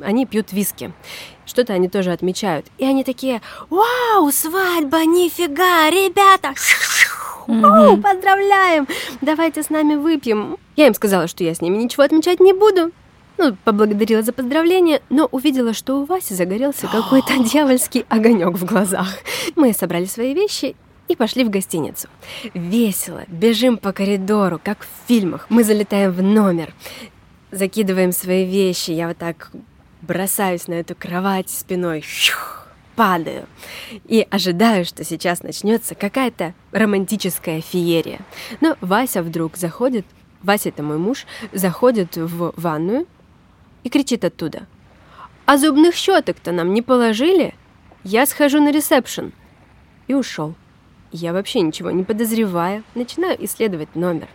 они 0.00 0.26
пьют 0.26 0.52
виски. 0.52 0.92
Что-то 1.44 1.72
они 1.72 1.88
тоже 1.88 2.12
отмечают. 2.12 2.66
И 2.78 2.84
они 2.84 3.04
такие, 3.04 3.42
вау, 3.68 4.30
свадьба, 4.30 5.04
нифига, 5.04 5.90
ребята, 5.90 6.54
mm 7.48 8.00
поздравляем, 8.00 8.86
давайте 9.20 9.64
с 9.64 9.70
нами 9.70 9.96
выпьем. 9.96 10.56
Я 10.76 10.86
им 10.86 10.94
сказала, 10.94 11.26
что 11.26 11.42
я 11.42 11.52
с 11.52 11.60
ними 11.60 11.76
ничего 11.76 12.04
отмечать 12.04 12.38
не 12.38 12.52
буду. 12.52 12.92
Ну, 13.44 13.56
поблагодарила 13.64 14.22
за 14.22 14.32
поздравление, 14.32 15.02
но 15.10 15.26
увидела, 15.32 15.74
что 15.74 15.96
у 16.00 16.04
Васи 16.04 16.32
загорелся 16.32 16.86
какой-то 16.86 17.38
дьявольский 17.42 18.06
огонек 18.08 18.56
в 18.56 18.64
глазах. 18.64 19.08
Мы 19.56 19.72
собрали 19.72 20.04
свои 20.04 20.32
вещи 20.32 20.76
и 21.08 21.16
пошли 21.16 21.42
в 21.42 21.50
гостиницу. 21.50 22.06
Весело, 22.54 23.24
бежим 23.26 23.78
по 23.78 23.92
коридору, 23.92 24.60
как 24.62 24.82
в 24.82 25.08
фильмах. 25.08 25.46
Мы 25.48 25.64
залетаем 25.64 26.12
в 26.12 26.22
номер, 26.22 26.72
закидываем 27.50 28.12
свои 28.12 28.44
вещи. 28.44 28.92
Я 28.92 29.08
вот 29.08 29.16
так 29.16 29.50
бросаюсь 30.02 30.68
на 30.68 30.74
эту 30.74 30.94
кровать 30.94 31.50
спиной, 31.50 32.04
падаю 32.94 33.46
и 34.06 34.24
ожидаю, 34.30 34.84
что 34.84 35.02
сейчас 35.02 35.42
начнется 35.42 35.96
какая-то 35.96 36.54
романтическая 36.70 37.60
феерия. 37.60 38.20
Но 38.60 38.76
Вася 38.80 39.20
вдруг 39.20 39.56
заходит, 39.56 40.06
Вася 40.44 40.68
это 40.68 40.84
мой 40.84 40.98
муж, 40.98 41.26
заходит 41.52 42.16
в 42.16 42.52
ванную, 42.56 43.08
и 43.84 43.88
кричит 43.88 44.24
оттуда. 44.24 44.66
«А 45.46 45.58
зубных 45.58 45.94
щеток-то 45.94 46.52
нам 46.52 46.72
не 46.72 46.82
положили? 46.82 47.54
Я 48.04 48.26
схожу 48.26 48.60
на 48.60 48.70
ресепшн». 48.70 49.32
И 50.06 50.14
ушел. 50.14 50.54
Я 51.12 51.32
вообще 51.32 51.60
ничего 51.60 51.90
не 51.90 52.04
подозревая, 52.04 52.82
начинаю 52.94 53.42
исследовать 53.44 53.94
номер. 53.94 54.28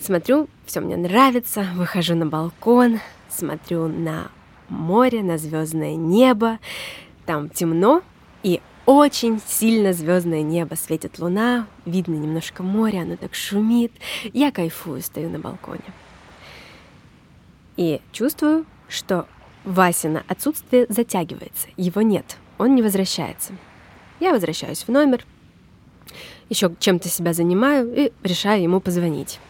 Смотрю, 0.00 0.48
все 0.64 0.80
мне 0.80 0.96
нравится, 0.96 1.66
выхожу 1.74 2.14
на 2.14 2.26
балкон, 2.26 2.98
смотрю 3.28 3.88
на 3.88 4.30
море, 4.68 5.22
на 5.22 5.36
звездное 5.36 5.94
небо. 5.96 6.58
Там 7.26 7.50
темно 7.50 8.02
и 8.42 8.60
очень 8.86 9.40
сильно 9.46 9.92
звездное 9.92 10.42
небо, 10.42 10.74
светит 10.74 11.18
луна, 11.18 11.66
видно 11.84 12.14
немножко 12.14 12.62
море, 12.62 13.02
оно 13.02 13.16
так 13.16 13.34
шумит. 13.34 13.92
Я 14.32 14.50
кайфую, 14.50 15.02
стою 15.02 15.30
на 15.30 15.38
балконе. 15.38 15.84
И 17.76 18.00
чувствую, 18.12 18.66
что 18.88 19.26
Васина 19.64 20.24
отсутствие 20.28 20.86
затягивается. 20.88 21.68
Его 21.76 22.02
нет. 22.02 22.36
Он 22.58 22.74
не 22.74 22.82
возвращается. 22.82 23.52
Я 24.20 24.32
возвращаюсь 24.32 24.84
в 24.84 24.88
номер, 24.88 25.24
еще 26.48 26.74
чем-то 26.78 27.08
себя 27.08 27.32
занимаю 27.32 27.92
и 27.94 28.12
решаю 28.22 28.62
ему 28.62 28.80
позвонить. 28.80 29.40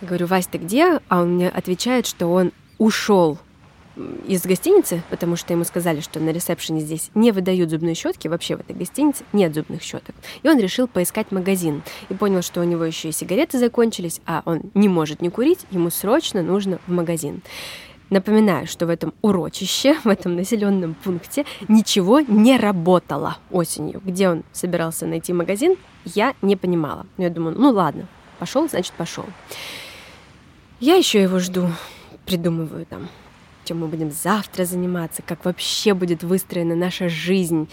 Говорю, 0.00 0.26
Вась, 0.26 0.46
ты 0.46 0.58
где? 0.58 1.00
А 1.08 1.20
он 1.22 1.34
мне 1.34 1.48
отвечает, 1.48 2.06
что 2.06 2.28
он 2.28 2.52
ушел 2.78 3.38
из 4.26 4.42
гостиницы, 4.42 5.02
потому 5.10 5.36
что 5.36 5.52
ему 5.52 5.64
сказали, 5.64 6.00
что 6.00 6.20
на 6.20 6.30
ресепшене 6.30 6.80
здесь 6.80 7.10
не 7.14 7.30
выдают 7.32 7.70
зубные 7.70 7.94
щетки, 7.94 8.28
вообще 8.28 8.56
в 8.56 8.60
этой 8.60 8.74
гостинице 8.74 9.24
нет 9.32 9.54
зубных 9.54 9.82
щеток. 9.82 10.14
И 10.42 10.48
он 10.48 10.58
решил 10.58 10.88
поискать 10.88 11.30
магазин 11.30 11.82
и 12.08 12.14
понял, 12.14 12.42
что 12.42 12.60
у 12.60 12.64
него 12.64 12.84
еще 12.84 13.10
и 13.10 13.12
сигареты 13.12 13.58
закончились, 13.58 14.20
а 14.26 14.42
он 14.44 14.62
не 14.74 14.88
может 14.88 15.20
не 15.20 15.30
курить, 15.30 15.60
ему 15.70 15.90
срочно 15.90 16.42
нужно 16.42 16.78
в 16.86 16.92
магазин. 16.92 17.42
Напоминаю, 18.10 18.66
что 18.66 18.86
в 18.86 18.90
этом 18.90 19.14
урочище, 19.22 19.94
в 20.04 20.08
этом 20.08 20.36
населенном 20.36 20.94
пункте 20.94 21.46
ничего 21.68 22.20
не 22.20 22.58
работало 22.58 23.38
осенью. 23.50 24.02
Где 24.04 24.28
он 24.28 24.44
собирался 24.52 25.06
найти 25.06 25.32
магазин, 25.32 25.76
я 26.04 26.34
не 26.42 26.56
понимала. 26.56 27.06
Но 27.16 27.24
я 27.24 27.30
думаю, 27.30 27.58
ну 27.58 27.70
ладно, 27.70 28.06
пошел, 28.38 28.68
значит 28.68 28.92
пошел. 28.92 29.24
Я 30.78 30.96
еще 30.96 31.22
его 31.22 31.38
жду, 31.38 31.68
придумываю 32.26 32.84
там 32.84 33.08
чем 33.72 33.80
мы 33.80 33.86
будем 33.86 34.10
завтра 34.10 34.66
заниматься, 34.66 35.22
как 35.22 35.46
вообще 35.46 35.94
будет 35.94 36.22
выстроена 36.22 36.74
наша 36.74 37.08
жизнь. 37.08 37.70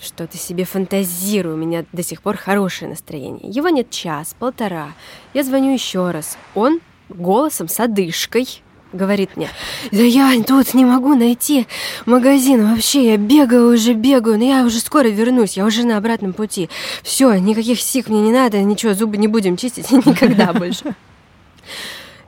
Что-то 0.00 0.38
себе 0.38 0.64
фантазирую, 0.64 1.56
у 1.56 1.58
меня 1.58 1.84
до 1.92 2.02
сих 2.02 2.22
пор 2.22 2.38
хорошее 2.38 2.88
настроение. 2.88 3.50
Его 3.50 3.68
нет 3.68 3.90
час, 3.90 4.34
полтора. 4.38 4.94
Я 5.34 5.44
звоню 5.44 5.74
еще 5.74 6.10
раз. 6.10 6.38
Он 6.54 6.80
голосом 7.10 7.68
с 7.68 7.78
одышкой 7.80 8.62
говорит 8.94 9.36
мне, 9.36 9.50
да 9.92 10.02
я 10.02 10.32
тут 10.42 10.72
не 10.72 10.86
могу 10.86 11.14
найти 11.14 11.66
магазин, 12.06 12.70
вообще 12.70 13.10
я 13.10 13.16
бегаю 13.18 13.74
уже, 13.74 13.92
бегаю, 13.92 14.38
но 14.38 14.44
я 14.44 14.64
уже 14.64 14.80
скоро 14.80 15.08
вернусь, 15.08 15.58
я 15.58 15.66
уже 15.66 15.84
на 15.84 15.98
обратном 15.98 16.32
пути. 16.32 16.70
Все, 17.02 17.34
никаких 17.34 17.78
сик 17.78 18.08
мне 18.08 18.22
не 18.22 18.32
надо, 18.32 18.62
ничего, 18.62 18.94
зубы 18.94 19.18
не 19.18 19.28
будем 19.28 19.58
чистить 19.58 19.90
никогда 20.06 20.54
больше. 20.54 20.94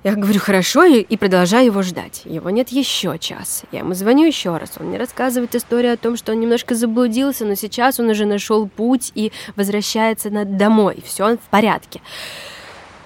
Я 0.04 0.14
говорю, 0.14 0.38
хорошо, 0.38 0.84
и, 0.84 1.16
продолжаю 1.16 1.66
его 1.66 1.82
ждать. 1.82 2.22
Его 2.24 2.50
нет 2.50 2.68
еще 2.68 3.18
час. 3.18 3.64
Я 3.72 3.80
ему 3.80 3.94
звоню 3.94 4.26
еще 4.26 4.56
раз. 4.56 4.72
Он 4.78 4.86
мне 4.86 4.98
рассказывает 4.98 5.56
историю 5.56 5.94
о 5.94 5.96
том, 5.96 6.16
что 6.16 6.32
он 6.32 6.40
немножко 6.40 6.76
заблудился, 6.76 7.44
но 7.44 7.56
сейчас 7.56 7.98
он 7.98 8.08
уже 8.08 8.24
нашел 8.24 8.68
путь 8.68 9.10
и 9.16 9.32
возвращается 9.56 10.30
на 10.30 10.44
домой. 10.44 11.02
Все 11.04 11.24
он 11.24 11.38
в 11.38 11.48
порядке. 11.50 12.00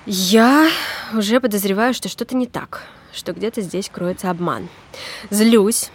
Я 0.05 0.69
уже 1.15 1.41
подозреваю, 1.41 1.95
что 1.95 2.11
что-то 2.11 2.37
не 2.37 2.47
так, 2.47 2.83
что 3.13 3.33
где-то 3.33 3.63
здесь 3.63 3.89
кроется 3.89 4.29
обман. 4.29 4.69
Злюсь, 5.31 5.91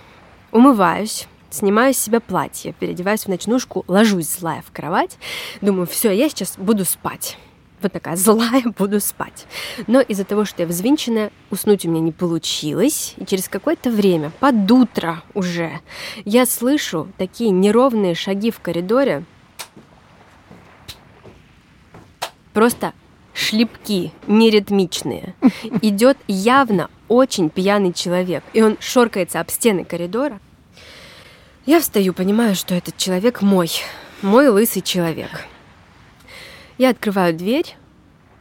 умываюсь, 0.52 1.28
снимаю 1.52 1.94
с 1.94 1.98
себя 1.98 2.20
платье, 2.22 2.74
переодеваюсь 2.74 3.24
в 3.24 3.28
ночнушку, 3.28 3.84
ложусь 3.88 4.30
злая 4.30 4.64
в 4.66 4.72
кровать, 4.72 5.18
думаю, 5.62 5.86
все, 5.86 6.12
я 6.12 6.30
сейчас 6.30 6.56
буду 6.58 6.86
спать 6.86 7.38
вот 7.82 7.92
такая 7.92 8.16
злая, 8.16 8.64
буду 8.78 9.00
спать. 9.00 9.46
Но 9.88 10.02
из-за 10.02 10.24
того, 10.24 10.46
что 10.46 10.64
я 10.64 10.68
взвинченная, 10.68 11.32
уснуть 11.52 11.86
у 11.86 11.90
меня 11.90 12.02
не 12.02 12.12
получилось. 12.12 13.14
И 13.18 13.26
через 13.26 13.48
какое-то 13.48 13.90
время, 13.90 14.32
под 14.40 14.70
утро 14.72 15.24
уже, 15.34 15.80
я 16.26 16.46
слышу 16.46 17.08
такие 17.18 17.52
неровные 17.52 18.16
шаги 18.16 18.52
в 18.52 18.60
коридоре. 18.60 19.24
Просто 22.54 22.94
шлепки 23.34 24.12
неритмичные. 24.26 25.36
Идет 25.82 26.18
явно 26.28 26.90
очень 27.08 27.50
пьяный 27.50 27.94
человек, 27.94 28.44
и 28.54 28.62
он 28.62 28.78
шоркается 28.80 29.40
об 29.40 29.50
стены 29.50 29.86
коридора. 29.86 30.40
Я 31.66 31.82
встаю, 31.82 32.14
понимаю, 32.14 32.56
что 32.56 32.74
этот 32.74 32.98
человек 32.98 33.42
мой, 33.42 33.70
мой 34.22 34.48
лысый 34.48 34.82
человек. 34.82 35.46
Я 36.78 36.90
открываю 36.90 37.36
дверь. 37.36 37.76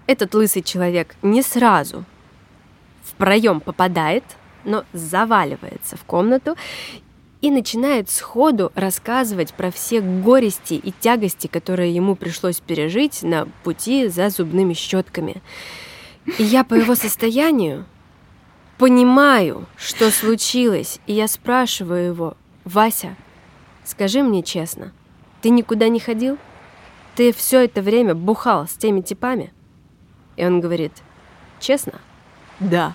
Этот 0.07 0.35
лысый 0.35 0.62
человек 0.62 1.16
не 1.23 1.43
сразу 1.43 2.05
в 3.02 3.14
проем 3.14 3.61
попадает, 3.61 4.25
но 4.64 4.85
заваливается 4.93 5.97
в 5.97 6.05
комнату 6.05 6.57
и 7.40 7.50
начинает 7.50 8.11
сходу 8.11 8.73
рассказывать 8.75 9.55
про 9.55 9.71
все 9.71 10.00
горести 10.00 10.75
и 10.75 10.93
тягости, 10.93 11.47
которые 11.47 11.95
ему 11.95 12.16
пришлось 12.16 12.61
пережить 12.61 13.23
на 13.23 13.47
пути 13.62 14.09
за 14.09 14.28
зубными 14.31 14.75
щетками. 14.75 15.43
И 16.38 16.43
я 16.43 16.64
по 16.64 16.75
его 16.75 16.95
состоянию 16.95 17.87
понимаю, 18.78 19.66
что 19.76 20.11
случилось, 20.11 20.99
и 21.07 21.12
я 21.12 21.28
спрашиваю 21.28 22.07
его, 22.07 22.37
Вася, 22.64 23.16
скажи 23.85 24.23
мне 24.23 24.43
честно, 24.43 24.93
ты 25.40 25.50
никуда 25.50 25.88
не 25.88 26.00
ходил? 26.00 26.38
Ты 27.16 27.32
все 27.32 27.64
это 27.64 27.80
время 27.82 28.14
бухал 28.14 28.68
с 28.68 28.75
теми 28.75 29.00
типами? 29.00 29.52
И 30.37 30.44
он 30.44 30.61
говорит, 30.61 30.92
честно? 31.58 31.94
Да. 32.61 32.94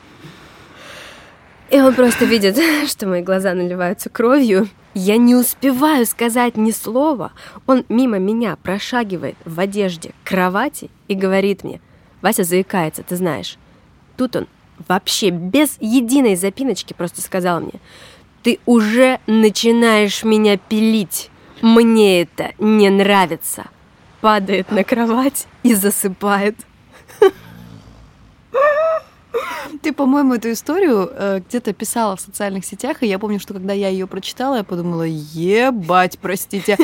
И 1.71 1.79
он 1.79 1.93
просто 1.95 2.25
видит, 2.25 2.57
что 2.87 3.07
мои 3.07 3.21
глаза 3.21 3.53
наливаются 3.53 4.09
кровью, 4.09 4.69
Я 4.93 5.17
не 5.17 5.35
успеваю 5.35 6.05
сказать 6.05 6.57
ни 6.57 6.71
слова. 6.71 7.31
Он 7.65 7.85
мимо 7.87 8.19
меня 8.19 8.57
прошагивает 8.57 9.37
в 9.45 9.59
одежде 9.59 10.11
к 10.23 10.27
кровати 10.27 10.89
и 11.07 11.15
говорит 11.15 11.63
мне, 11.63 11.79
Вася 12.21 12.43
заикается, 12.43 13.03
ты 13.03 13.15
знаешь. 13.15 13.57
Тут 14.17 14.35
он 14.35 14.47
вообще 14.87 15.29
без 15.29 15.77
единой 15.79 16.35
запиночки 16.35 16.93
просто 16.93 17.21
сказал 17.21 17.61
мне, 17.61 17.79
ты 18.43 18.59
уже 18.65 19.19
начинаешь 19.27 20.23
меня 20.23 20.57
пилить. 20.57 21.29
Мне 21.61 22.21
это 22.21 22.51
не 22.59 22.89
нравится. 22.89 23.69
Падает 24.21 24.71
на 24.71 24.83
кровать 24.83 25.47
и 25.63 25.73
засыпает. 25.73 26.55
Ты, 29.81 29.93
по-моему, 29.93 30.35
эту 30.35 30.51
историю 30.51 31.09
э, 31.11 31.41
где-то 31.47 31.73
писала 31.73 32.15
в 32.15 32.21
социальных 32.21 32.65
сетях, 32.65 33.01
и 33.01 33.07
я 33.07 33.17
помню, 33.17 33.39
что 33.39 33.53
когда 33.53 33.73
я 33.73 33.87
ее 33.87 34.05
прочитала, 34.05 34.57
я 34.57 34.63
подумала, 34.63 35.03
ебать, 35.03 36.19
простите. 36.19 36.77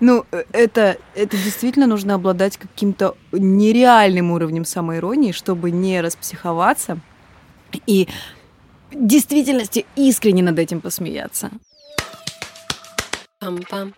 Ну, 0.00 0.24
это, 0.52 0.98
это 1.14 1.36
действительно 1.36 1.86
нужно 1.86 2.14
обладать 2.14 2.56
каким-то 2.56 3.16
нереальным 3.32 4.32
уровнем 4.32 4.64
самоиронии, 4.64 5.32
чтобы 5.32 5.70
не 5.70 6.00
распсиховаться 6.00 6.98
и 7.86 8.08
в 8.90 9.06
действительности 9.06 9.86
искренне 9.96 10.42
над 10.42 10.58
этим 10.58 10.80
посмеяться. 10.80 11.50
Пам-пам. 13.44 13.92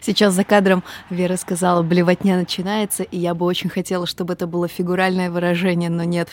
Сейчас 0.00 0.32
за 0.32 0.44
кадром 0.44 0.82
Вера 1.10 1.36
сказала, 1.36 1.82
блевотня 1.82 2.36
начинается, 2.36 3.02
и 3.02 3.18
я 3.18 3.34
бы 3.34 3.44
очень 3.44 3.68
хотела, 3.68 4.06
чтобы 4.06 4.32
это 4.32 4.46
было 4.46 4.68
фигуральное 4.68 5.30
выражение, 5.30 5.90
но 5.90 6.04
нет. 6.04 6.30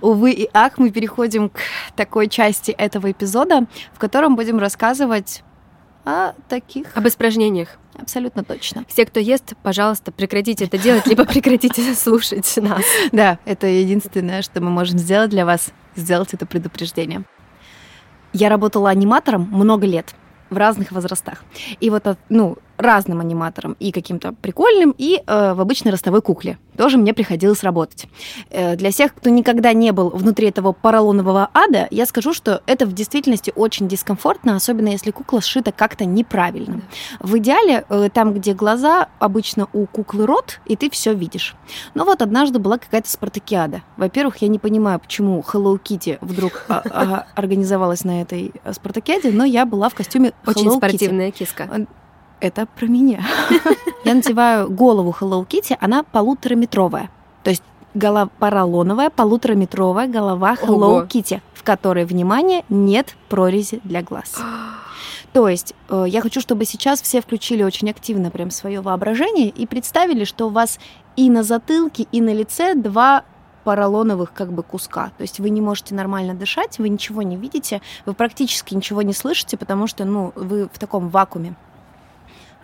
Увы 0.00 0.32
и 0.32 0.50
ах, 0.52 0.78
мы 0.78 0.90
переходим 0.90 1.50
к 1.50 1.60
такой 1.94 2.28
части 2.28 2.70
этого 2.72 3.12
эпизода, 3.12 3.66
в 3.92 3.98
котором 3.98 4.34
будем 4.34 4.58
рассказывать 4.58 5.42
о 6.04 6.32
таких... 6.48 6.96
Об 6.96 7.06
испражнениях. 7.06 7.68
Абсолютно 7.94 8.42
точно. 8.42 8.84
Все, 8.88 9.04
кто 9.04 9.20
ест, 9.20 9.54
пожалуйста, 9.62 10.10
прекратите 10.10 10.64
это 10.64 10.78
делать, 10.78 11.06
либо 11.06 11.24
прекратите 11.24 11.94
слушать 11.94 12.52
нас. 12.56 12.82
Да, 13.12 13.38
это 13.44 13.66
единственное, 13.66 14.42
что 14.42 14.60
мы 14.60 14.70
можем 14.70 14.98
сделать 14.98 15.30
для 15.30 15.44
вас, 15.44 15.70
сделать 15.94 16.32
это 16.32 16.46
предупреждение. 16.46 17.24
Я 18.32 18.48
работала 18.48 18.90
аниматором 18.90 19.48
много 19.52 19.86
лет 19.86 20.14
в 20.50 20.56
разных 20.56 20.92
возрастах. 20.92 21.44
И 21.80 21.90
вот, 21.90 22.06
ну, 22.28 22.58
разным 22.80 23.20
аниматором, 23.20 23.76
и 23.78 23.92
каким-то 23.92 24.32
прикольным, 24.32 24.94
и 24.96 25.22
э, 25.26 25.54
в 25.54 25.60
обычной 25.60 25.92
ростовой 25.92 26.22
кукле. 26.22 26.58
Тоже 26.76 26.96
мне 26.96 27.12
приходилось 27.12 27.62
работать. 27.62 28.06
Э, 28.50 28.76
для 28.76 28.90
всех, 28.90 29.14
кто 29.14 29.30
никогда 29.30 29.72
не 29.72 29.92
был 29.92 30.10
внутри 30.10 30.48
этого 30.48 30.72
поролонового 30.72 31.50
ада, 31.52 31.88
я 31.90 32.06
скажу, 32.06 32.32
что 32.32 32.62
это 32.66 32.86
в 32.86 32.92
действительности 32.92 33.52
очень 33.54 33.88
дискомфортно, 33.88 34.56
особенно 34.56 34.88
если 34.88 35.10
кукла 35.10 35.40
сшита 35.40 35.72
как-то 35.72 36.04
неправильно. 36.04 36.82
В 37.20 37.36
идеале, 37.38 37.84
э, 37.88 38.08
там, 38.12 38.32
где 38.34 38.54
глаза, 38.54 39.08
обычно 39.18 39.68
у 39.72 39.86
куклы 39.86 40.26
рот, 40.26 40.60
и 40.66 40.76
ты 40.76 40.90
все 40.90 41.14
видишь. 41.14 41.54
Но 41.94 42.04
вот 42.04 42.22
однажды 42.22 42.58
была 42.58 42.78
какая-то 42.78 43.10
спартакиада. 43.10 43.82
Во-первых, 43.96 44.38
я 44.38 44.48
не 44.48 44.58
понимаю, 44.58 45.00
почему 45.00 45.44
Hello 45.52 45.78
Kitty 45.78 46.18
вдруг 46.20 46.64
а, 46.68 46.82
а, 46.90 47.26
организовалась 47.34 48.04
на 48.04 48.22
этой 48.22 48.52
э, 48.64 48.72
спартакиаде, 48.72 49.30
но 49.32 49.44
я 49.44 49.66
была 49.66 49.88
в 49.88 49.94
костюме 49.94 50.32
Hello 50.44 50.50
Очень 50.50 50.70
спортивная 50.72 51.30
киска 51.30 51.68
это 52.40 52.66
про 52.66 52.86
меня. 52.86 53.22
Я 54.04 54.14
надеваю 54.14 54.70
голову 54.70 55.14
Hello 55.18 55.46
Kitty, 55.46 55.76
она 55.80 56.02
полутораметровая. 56.02 57.10
То 57.42 57.50
есть 57.50 57.62
голова 57.94 58.30
поролоновая, 58.38 59.10
полутораметровая 59.10 60.08
голова 60.08 60.54
Hello 60.54 61.00
Ого. 61.00 61.02
Kitty, 61.02 61.40
в 61.54 61.62
которой, 61.62 62.04
внимание, 62.04 62.64
нет 62.68 63.16
прорези 63.28 63.80
для 63.84 64.02
глаз. 64.02 64.40
То 65.32 65.48
есть 65.48 65.74
э, 65.88 66.06
я 66.08 66.22
хочу, 66.22 66.40
чтобы 66.40 66.64
сейчас 66.64 67.00
все 67.00 67.20
включили 67.20 67.62
очень 67.62 67.88
активно 67.90 68.30
прям 68.30 68.50
свое 68.50 68.80
воображение 68.80 69.48
и 69.48 69.66
представили, 69.66 70.24
что 70.24 70.48
у 70.48 70.50
вас 70.50 70.80
и 71.16 71.30
на 71.30 71.44
затылке, 71.44 72.06
и 72.10 72.20
на 72.20 72.32
лице 72.34 72.74
два 72.74 73.24
поролоновых 73.62 74.32
как 74.32 74.52
бы 74.52 74.62
куска. 74.62 75.12
То 75.16 75.22
есть 75.22 75.38
вы 75.38 75.50
не 75.50 75.60
можете 75.60 75.94
нормально 75.94 76.34
дышать, 76.34 76.78
вы 76.78 76.88
ничего 76.88 77.22
не 77.22 77.36
видите, 77.36 77.80
вы 78.06 78.14
практически 78.14 78.74
ничего 78.74 79.02
не 79.02 79.12
слышите, 79.12 79.56
потому 79.56 79.86
что 79.86 80.04
ну, 80.04 80.32
вы 80.34 80.68
в 80.72 80.78
таком 80.78 81.08
вакууме 81.10 81.54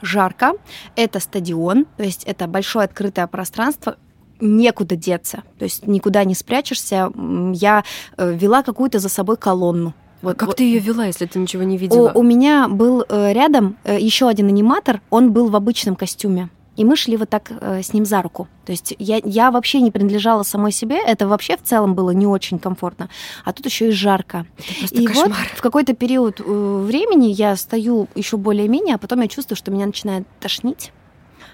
жарко, 0.03 0.53
это 0.95 1.21
стадион, 1.21 1.87
то 1.97 2.05
есть 2.05 2.25
это 2.25 2.47
большое 2.47 2.85
открытое 2.85 3.27
пространство, 3.27 3.97
некуда 4.41 4.97
деться, 4.97 5.43
то 5.59 5.65
есть 5.65 5.87
никуда 5.87 6.25
не 6.25 6.35
спрячешься. 6.35 7.11
Я 7.55 7.85
э, 8.17 8.35
вела 8.35 8.63
какую-то 8.63 8.99
за 8.99 9.09
собой 9.09 9.37
колонну. 9.37 9.95
Вот, 10.23 10.35
а 10.35 10.39
как 10.39 10.49
вот. 10.49 10.57
ты 10.57 10.65
ее 10.65 10.79
вела, 10.79 11.07
если 11.07 11.27
ты 11.27 11.39
ничего 11.39 11.63
не 11.63 11.77
видела? 11.77 12.13
У, 12.13 12.21
у 12.21 12.23
меня 12.23 12.69
был 12.69 13.05
э, 13.09 13.33
рядом 13.33 13.77
э, 13.85 13.99
еще 14.01 14.29
один 14.29 14.49
аниматор, 14.49 15.01
он 15.11 15.33
был 15.33 15.49
в 15.49 15.57
обычном 15.57 15.97
костюме. 15.97 16.49
И 16.77 16.85
мы 16.85 16.97
шли 16.97 17.17
вот 17.17 17.31
так 17.31 17.51
э, 17.51 17.83
с 17.83 17.93
ним 17.93 18.05
за 18.05 18.23
руку. 18.23 18.49
То 18.65 18.73
есть 18.73 18.95
я, 18.99 19.21
я 19.25 19.51
вообще 19.51 19.81
не 19.81 19.91
принадлежала 19.91 20.43
самой 20.43 20.73
себе, 20.73 20.99
это 20.99 21.27
вообще 21.27 21.57
в 21.57 21.63
целом 21.63 21.95
было 21.95 22.11
не 22.11 22.27
очень 22.27 22.59
комфортно. 22.59 23.09
А 23.45 23.53
тут 23.53 23.67
еще 23.67 23.89
и 23.89 23.93
жарко. 23.93 24.47
и 24.91 25.07
кошмар. 25.07 25.29
вот 25.29 25.37
в 25.57 25.63
какой-то 25.63 25.95
период 25.95 26.41
э, 26.41 26.45
времени 26.45 27.29
я 27.29 27.57
стою 27.57 28.09
еще 28.15 28.37
более-менее, 28.37 28.97
а 28.97 28.99
потом 28.99 29.21
я 29.23 29.29
чувствую, 29.29 29.57
что 29.57 29.71
меня 29.71 29.87
начинает 29.87 30.27
тошнить 30.41 30.93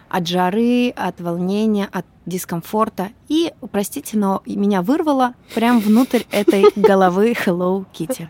от 0.08 0.26
жары, 0.26 0.90
от 0.90 1.20
волнения, 1.20 1.88
от 1.90 2.04
дискомфорта. 2.26 3.10
И, 3.28 3.52
простите, 3.70 4.18
но 4.18 4.42
меня 4.44 4.82
вырвало 4.82 5.34
прямо 5.54 5.80
внутрь 5.80 6.22
этой 6.30 6.66
головы 6.76 7.32
Hello 7.32 7.86
Kitty. 7.94 8.28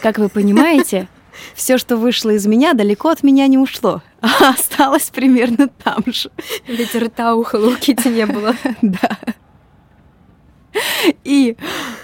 Как 0.00 0.18
вы 0.18 0.28
понимаете, 0.28 1.08
все, 1.54 1.78
что 1.78 1.96
вышло 1.96 2.30
из 2.30 2.46
меня, 2.46 2.72
далеко 2.72 3.10
от 3.10 3.22
меня 3.22 3.46
не 3.46 3.58
ушло, 3.58 4.02
а 4.26 4.50
осталось 4.50 5.10
примерно 5.10 5.68
там 5.68 6.02
же. 6.06 6.30
Ведь 6.66 6.94
рта 6.94 7.34
у 7.34 7.42
Hello 7.42 7.78
Kitty 7.78 8.10
не 8.12 8.26
было. 8.26 8.54
Да. 8.82 9.18
И 11.24 11.56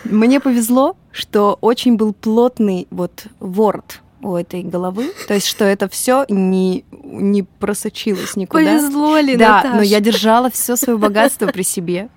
мне 0.05 0.41
повезло, 0.41 0.97
что 1.11 1.59
очень 1.61 1.97
был 1.97 2.15
плотный 2.15 2.87
вот 2.91 3.27
ворот 3.39 4.01
у 4.23 4.35
этой 4.35 4.63
головы, 4.63 5.13
то 5.27 5.35
есть 5.35 5.47
что 5.47 5.65
это 5.65 5.89
все 5.89 6.25
не 6.29 6.85
не 6.93 7.43
просочилось 7.43 8.37
никуда. 8.37 8.65
Повезло 8.65 9.19
ли, 9.19 9.37
Да, 9.37 9.57
Наташ? 9.57 9.75
но 9.75 9.83
я 9.83 10.01
держала 10.01 10.49
все 10.51 10.77
свое 10.77 10.97
богатство 10.99 11.49
при 11.49 11.63
себе. 11.63 12.09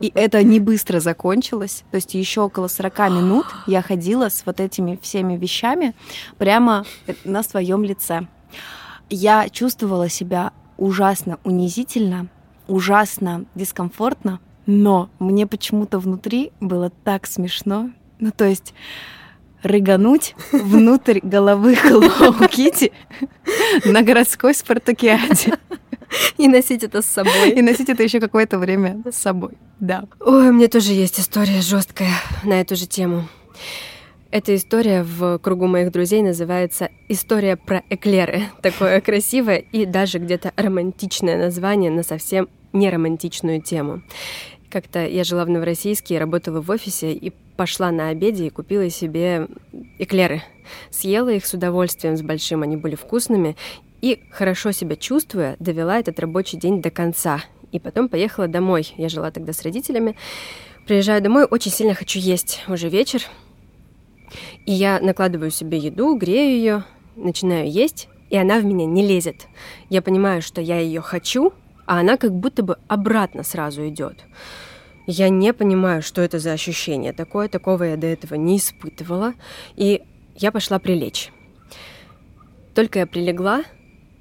И 0.00 0.10
это 0.14 0.42
не 0.42 0.60
быстро 0.60 0.98
закончилось. 1.00 1.84
То 1.90 1.96
есть 1.96 2.14
еще 2.14 2.40
около 2.42 2.68
40 2.68 2.98
минут 3.10 3.46
я 3.66 3.80
ходила 3.82 4.28
с 4.28 4.42
вот 4.44 4.60
этими 4.60 4.98
всеми 5.00 5.36
вещами 5.36 5.94
прямо 6.38 6.84
на 7.24 7.42
своем 7.42 7.84
лице. 7.84 8.26
Я 9.08 9.48
чувствовала 9.48 10.08
себя 10.08 10.52
ужасно 10.76 11.38
унизительно, 11.44 12.28
ужасно 12.66 13.44
дискомфортно, 13.54 14.40
но 14.66 15.10
мне 15.18 15.46
почему-то 15.46 15.98
внутри 15.98 16.52
было 16.60 16.90
так 17.04 17.26
смешно. 17.26 17.90
Ну, 18.18 18.32
то 18.32 18.44
есть 18.44 18.74
рыгануть 19.62 20.34
внутрь 20.52 21.20
головы 21.22 21.74
Hello 21.74 22.38
Kitty 22.48 22.92
на 23.84 24.02
городской 24.02 24.54
спартакиаде. 24.54 25.58
И 26.38 26.46
носить 26.48 26.84
это 26.84 27.02
с 27.02 27.06
собой. 27.06 27.50
И 27.50 27.62
носить 27.62 27.88
это 27.88 28.02
еще 28.02 28.20
какое-то 28.20 28.58
время 28.58 29.02
с 29.10 29.16
собой. 29.16 29.52
Да. 29.80 30.04
Ой, 30.20 30.50
у 30.50 30.52
меня 30.52 30.68
тоже 30.68 30.92
есть 30.92 31.18
история 31.18 31.60
жесткая 31.60 32.12
на 32.44 32.60
эту 32.60 32.76
же 32.76 32.86
тему. 32.86 33.28
Эта 34.32 34.56
история 34.56 35.04
в 35.04 35.38
кругу 35.38 35.66
моих 35.66 35.92
друзей 35.92 36.20
называется 36.20 36.90
«История 37.08 37.56
про 37.56 37.84
эклеры». 37.88 38.42
Такое 38.62 39.00
красивое 39.00 39.58
и 39.58 39.86
даже 39.86 40.18
где-то 40.18 40.52
романтичное 40.56 41.38
название 41.38 41.92
на 41.92 42.02
совсем 42.02 42.48
не 42.72 42.90
романтичную 42.90 43.62
тему. 43.62 44.02
Как-то 44.68 45.06
я 45.06 45.22
жила 45.22 45.44
в 45.44 45.48
Новороссийске, 45.48 46.18
работала 46.18 46.60
в 46.60 46.68
офисе 46.70 47.12
и 47.12 47.32
пошла 47.56 47.92
на 47.92 48.08
обеде 48.08 48.46
и 48.46 48.50
купила 48.50 48.90
себе 48.90 49.46
эклеры. 49.98 50.42
Съела 50.90 51.28
их 51.28 51.46
с 51.46 51.54
удовольствием, 51.54 52.16
с 52.16 52.22
большим, 52.22 52.62
они 52.62 52.76
были 52.76 52.96
вкусными. 52.96 53.56
И, 54.02 54.24
хорошо 54.30 54.72
себя 54.72 54.96
чувствуя, 54.96 55.56
довела 55.60 55.98
этот 55.98 56.18
рабочий 56.18 56.58
день 56.58 56.82
до 56.82 56.90
конца. 56.90 57.42
И 57.70 57.78
потом 57.78 58.08
поехала 58.08 58.48
домой. 58.48 58.92
Я 58.96 59.08
жила 59.08 59.30
тогда 59.30 59.52
с 59.52 59.62
родителями. 59.62 60.16
Приезжаю 60.86 61.22
домой, 61.22 61.44
очень 61.44 61.70
сильно 61.70 61.94
хочу 61.94 62.18
есть. 62.18 62.64
Уже 62.68 62.88
вечер. 62.88 63.22
И 64.64 64.72
я 64.72 65.00
накладываю 65.00 65.50
себе 65.50 65.78
еду, 65.78 66.16
грею 66.16 66.56
ее, 66.56 66.84
начинаю 67.16 67.70
есть, 67.70 68.08
и 68.30 68.36
она 68.36 68.58
в 68.58 68.64
меня 68.64 68.86
не 68.86 69.06
лезет. 69.06 69.46
Я 69.88 70.02
понимаю, 70.02 70.42
что 70.42 70.60
я 70.60 70.78
ее 70.78 71.00
хочу, 71.00 71.52
а 71.86 72.00
она 72.00 72.16
как 72.16 72.32
будто 72.32 72.62
бы 72.62 72.78
обратно 72.88 73.42
сразу 73.42 73.88
идет. 73.88 74.24
Я 75.06 75.28
не 75.28 75.52
понимаю, 75.52 76.02
что 76.02 76.20
это 76.20 76.38
за 76.40 76.52
ощущение 76.52 77.12
такое, 77.12 77.48
такого 77.48 77.84
я 77.84 77.96
до 77.96 78.08
этого 78.08 78.34
не 78.34 78.56
испытывала, 78.56 79.34
и 79.76 80.02
я 80.34 80.50
пошла 80.50 80.78
прилечь. 80.78 81.32
Только 82.74 82.98
я 82.98 83.06
прилегла, 83.06 83.62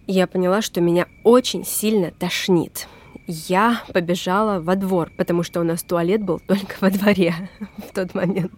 я 0.05 0.27
поняла, 0.27 0.61
что 0.61 0.81
меня 0.81 1.07
очень 1.23 1.65
сильно 1.65 2.11
тошнит. 2.11 2.87
Я 3.27 3.81
побежала 3.93 4.59
во 4.59 4.75
двор, 4.75 5.11
потому 5.15 5.43
что 5.43 5.59
у 5.61 5.63
нас 5.63 5.83
туалет 5.83 6.23
был 6.23 6.39
только 6.47 6.75
во 6.79 6.89
дворе 6.89 7.49
в 7.77 7.93
тот 7.93 8.13
момент. 8.13 8.53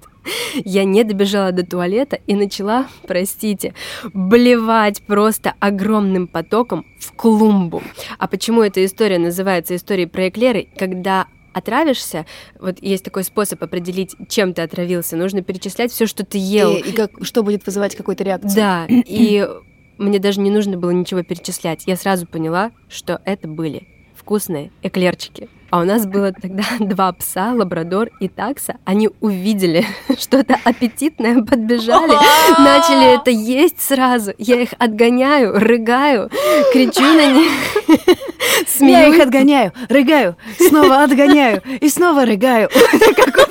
Я 0.66 0.84
не 0.84 1.04
добежала 1.04 1.52
до 1.52 1.66
туалета 1.66 2.20
и 2.28 2.36
начала, 2.36 2.88
простите, 3.08 3.74
блевать 4.14 5.02
просто 5.04 5.54
огромным 5.60 6.28
потоком 6.28 6.86
в 7.00 7.14
клумбу. 7.14 7.82
А 8.18 8.28
почему 8.28 8.62
эта 8.62 8.84
история 8.84 9.20
называется 9.20 9.76
историей 9.76 10.08
про 10.08 10.28
эклеры? 10.28 10.68
Когда 10.78 11.28
отравишься, 11.54 12.26
вот 12.60 12.78
есть 12.82 13.04
такой 13.04 13.24
способ 13.24 13.64
определить, 13.64 14.16
чем 14.28 14.54
ты 14.54 14.62
отравился. 14.62 15.16
Нужно 15.16 15.42
перечислять 15.42 15.92
все, 15.92 16.06
что 16.06 16.26
ты 16.26 16.38
ел. 16.38 16.76
И, 16.76 16.90
и 16.90 16.92
как, 16.92 17.12
что 17.22 17.42
будет 17.42 17.66
вызывать 17.66 17.96
какую-то 17.96 18.24
реакцию. 18.24 18.56
Да, 18.56 18.86
и 18.90 19.48
мне 19.98 20.20
даже 20.20 20.42
не 20.42 20.52
нужно 20.52 20.78
было 20.78 20.92
ничего 20.92 21.24
перечислять. 21.24 21.84
Я 21.88 21.96
сразу 21.96 22.28
поняла, 22.28 22.72
что 22.90 23.22
это 23.26 23.48
были 23.48 23.88
вкусные 24.28 24.72
эклерчики. 24.84 25.48
А 25.70 25.80
у 25.80 25.86
нас 25.86 26.06
было 26.06 26.34
тогда 26.34 26.64
два 26.80 27.14
пса, 27.14 27.54
лабрадор 27.54 28.10
и 28.20 28.28
такса. 28.28 28.76
Они 28.84 29.10
увидели 29.22 29.86
что-то 30.20 30.58
аппетитное, 30.66 31.42
подбежали, 31.44 32.12
начали 32.60 33.16
это 33.16 33.32
есть 33.32 33.80
сразу. 33.80 34.34
Я 34.38 34.62
их 34.62 34.72
отгоняю, 34.78 35.58
рыгаю, 35.58 36.30
кричу 36.74 37.04
на 37.04 37.32
них, 37.32 37.52
смеюсь. 38.68 38.98
Я 38.98 39.08
их 39.08 39.20
отгоняю, 39.22 39.72
рыгаю, 39.88 40.36
снова 40.60 41.04
отгоняю 41.04 41.62
и 41.80 41.88
снова 41.88 42.26
рыгаю. 42.26 42.70
Это 42.92 43.14
какой 43.14 43.46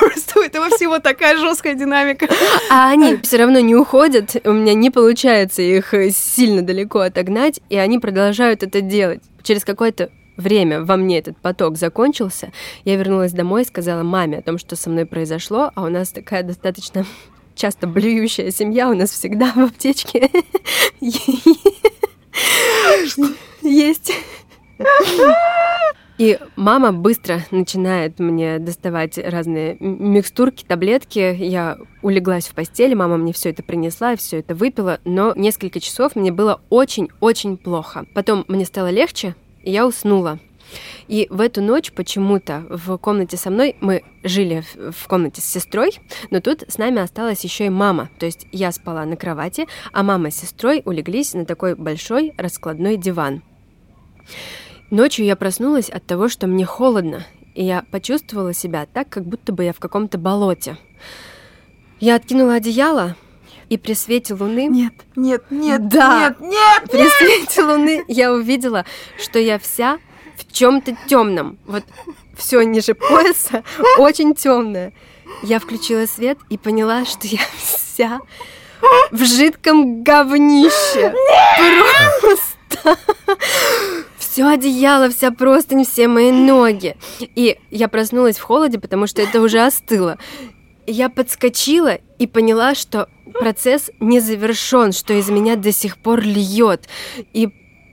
Просто 0.00 0.40
у 0.40 0.42
этого 0.42 0.68
всего 0.70 0.98
такая 0.98 1.36
жесткая 1.36 1.74
динамика. 1.74 2.28
А 2.70 2.90
они 2.90 3.16
все 3.22 3.38
равно 3.38 3.60
не 3.60 3.74
уходят. 3.74 4.36
У 4.44 4.52
меня 4.52 4.74
не 4.74 4.90
получается 4.90 5.62
их 5.62 5.94
сильно 6.14 6.62
далеко 6.62 7.00
отогнать, 7.00 7.60
и 7.68 7.76
они 7.76 7.98
продолжают 7.98 8.62
это 8.62 8.80
делать. 8.80 9.22
Через 9.42 9.64
какое-то 9.64 10.10
время 10.36 10.82
во 10.82 10.96
мне 10.96 11.18
этот 11.18 11.36
поток 11.38 11.76
закончился, 11.76 12.52
я 12.84 12.96
вернулась 12.96 13.32
домой 13.32 13.62
и 13.62 13.66
сказала 13.66 14.02
маме 14.02 14.38
о 14.38 14.42
том, 14.42 14.58
что 14.58 14.76
со 14.76 14.90
мной 14.90 15.06
произошло, 15.06 15.70
а 15.74 15.84
у 15.84 15.88
нас 15.88 16.10
такая 16.10 16.42
достаточно 16.42 17.04
часто 17.54 17.86
блюющая 17.86 18.50
семья, 18.50 18.88
у 18.88 18.94
нас 18.94 19.10
всегда 19.10 19.52
в 19.52 19.58
аптечке 19.58 20.30
есть 23.62 24.12
и 26.18 26.38
мама 26.56 26.92
быстро 26.92 27.40
начинает 27.50 28.18
мне 28.18 28.58
доставать 28.58 29.18
разные 29.18 29.76
микстурки, 29.80 30.64
таблетки. 30.64 31.34
Я 31.38 31.78
улеглась 32.02 32.46
в 32.46 32.54
постели, 32.54 32.94
мама 32.94 33.16
мне 33.16 33.32
все 33.32 33.50
это 33.50 33.62
принесла, 33.62 34.16
все 34.16 34.38
это 34.38 34.54
выпила, 34.54 35.00
но 35.04 35.32
несколько 35.34 35.80
часов 35.80 36.14
мне 36.14 36.30
было 36.30 36.60
очень-очень 36.70 37.56
плохо. 37.56 38.06
Потом 38.14 38.44
мне 38.48 38.64
стало 38.64 38.90
легче, 38.90 39.34
и 39.62 39.70
я 39.70 39.86
уснула. 39.86 40.38
И 41.08 41.26
в 41.30 41.40
эту 41.40 41.60
ночь 41.60 41.92
почему-то 41.92 42.64
в 42.70 42.96
комнате 42.98 43.36
со 43.36 43.50
мной 43.50 43.76
мы 43.80 44.02
жили 44.22 44.64
в 44.90 45.06
комнате 45.06 45.40
с 45.40 45.44
сестрой, 45.44 45.98
но 46.30 46.40
тут 46.40 46.64
с 46.68 46.78
нами 46.78 47.02
осталась 47.02 47.44
еще 47.44 47.66
и 47.66 47.70
мама. 47.70 48.10
То 48.18 48.26
есть 48.26 48.46
я 48.52 48.72
спала 48.72 49.04
на 49.04 49.16
кровати, 49.16 49.66
а 49.92 50.02
мама 50.02 50.30
с 50.30 50.36
сестрой 50.36 50.82
улеглись 50.84 51.34
на 51.34 51.44
такой 51.44 51.74
большой 51.74 52.32
раскладной 52.38 52.96
диван. 52.96 53.42
Ночью 54.92 55.24
я 55.24 55.36
проснулась 55.36 55.88
от 55.88 56.04
того, 56.04 56.28
что 56.28 56.46
мне 56.46 56.66
холодно, 56.66 57.24
и 57.54 57.64
я 57.64 57.82
почувствовала 57.90 58.52
себя 58.52 58.84
так, 58.84 59.08
как 59.08 59.24
будто 59.24 59.50
бы 59.50 59.64
я 59.64 59.72
в 59.72 59.78
каком-то 59.78 60.18
болоте. 60.18 60.76
Я 61.98 62.16
откинула 62.16 62.56
одеяло, 62.56 63.16
и 63.70 63.78
при 63.78 63.94
свете 63.94 64.34
луны... 64.34 64.66
Нет, 64.66 64.92
нет, 65.16 65.44
нет, 65.48 65.88
да, 65.88 66.36
нет, 66.38 66.40
нет, 66.42 66.90
При 66.90 67.04
нет! 67.04 67.12
свете 67.16 67.62
луны 67.62 68.04
я 68.06 68.34
увидела, 68.34 68.84
что 69.18 69.38
я 69.38 69.58
вся 69.58 69.98
в 70.36 70.52
чем-то 70.52 70.94
темном. 71.06 71.56
Вот 71.64 71.84
все 72.36 72.60
ниже 72.60 72.92
пояса 72.92 73.64
очень 73.98 74.34
темное. 74.34 74.92
Я 75.42 75.58
включила 75.58 76.04
свет 76.04 76.36
и 76.50 76.58
поняла, 76.58 77.06
что 77.06 77.26
я 77.26 77.40
вся 77.56 78.20
в 79.10 79.24
жидком 79.24 80.02
говнище. 80.02 81.14
Просто 82.20 82.98
все 84.32 84.48
одеяло, 84.48 85.10
вся 85.10 85.30
простынь, 85.30 85.84
все 85.84 86.08
мои 86.08 86.30
ноги. 86.30 86.96
И 87.20 87.58
я 87.70 87.88
проснулась 87.88 88.38
в 88.38 88.42
холоде, 88.42 88.78
потому 88.78 89.06
что 89.06 89.20
это 89.20 89.42
уже 89.42 89.60
остыло. 89.60 90.16
Я 90.86 91.10
подскочила 91.10 91.98
и 92.18 92.26
поняла, 92.26 92.74
что 92.74 93.10
процесс 93.34 93.90
не 94.00 94.20
завершен, 94.20 94.92
что 94.92 95.12
из 95.12 95.28
меня 95.28 95.56
до 95.56 95.70
сих 95.70 95.98
пор 95.98 96.22
льет. 96.22 96.88
И 97.34 97.50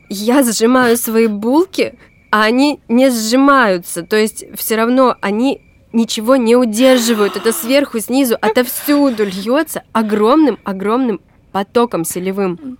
я 0.08 0.41
сжимаю 0.43 0.95
свои 0.95 1.28
булки, 1.28 1.95
а 2.32 2.43
они 2.43 2.80
не 2.88 3.10
сжимаются. 3.10 4.04
То 4.04 4.15
есть 4.15 4.45
все 4.56 4.78
равно 4.78 5.17
они 5.19 5.62
ничего 5.91 6.38
не 6.38 6.56
удерживают. 6.56 7.36
Это 7.36 7.52
сверху, 7.52 7.99
снизу, 7.99 8.38
отовсюду 8.39 9.25
льется 9.25 9.84
огромным-огромным 9.91 11.19
потоком 11.52 12.06
селевым. 12.06 12.78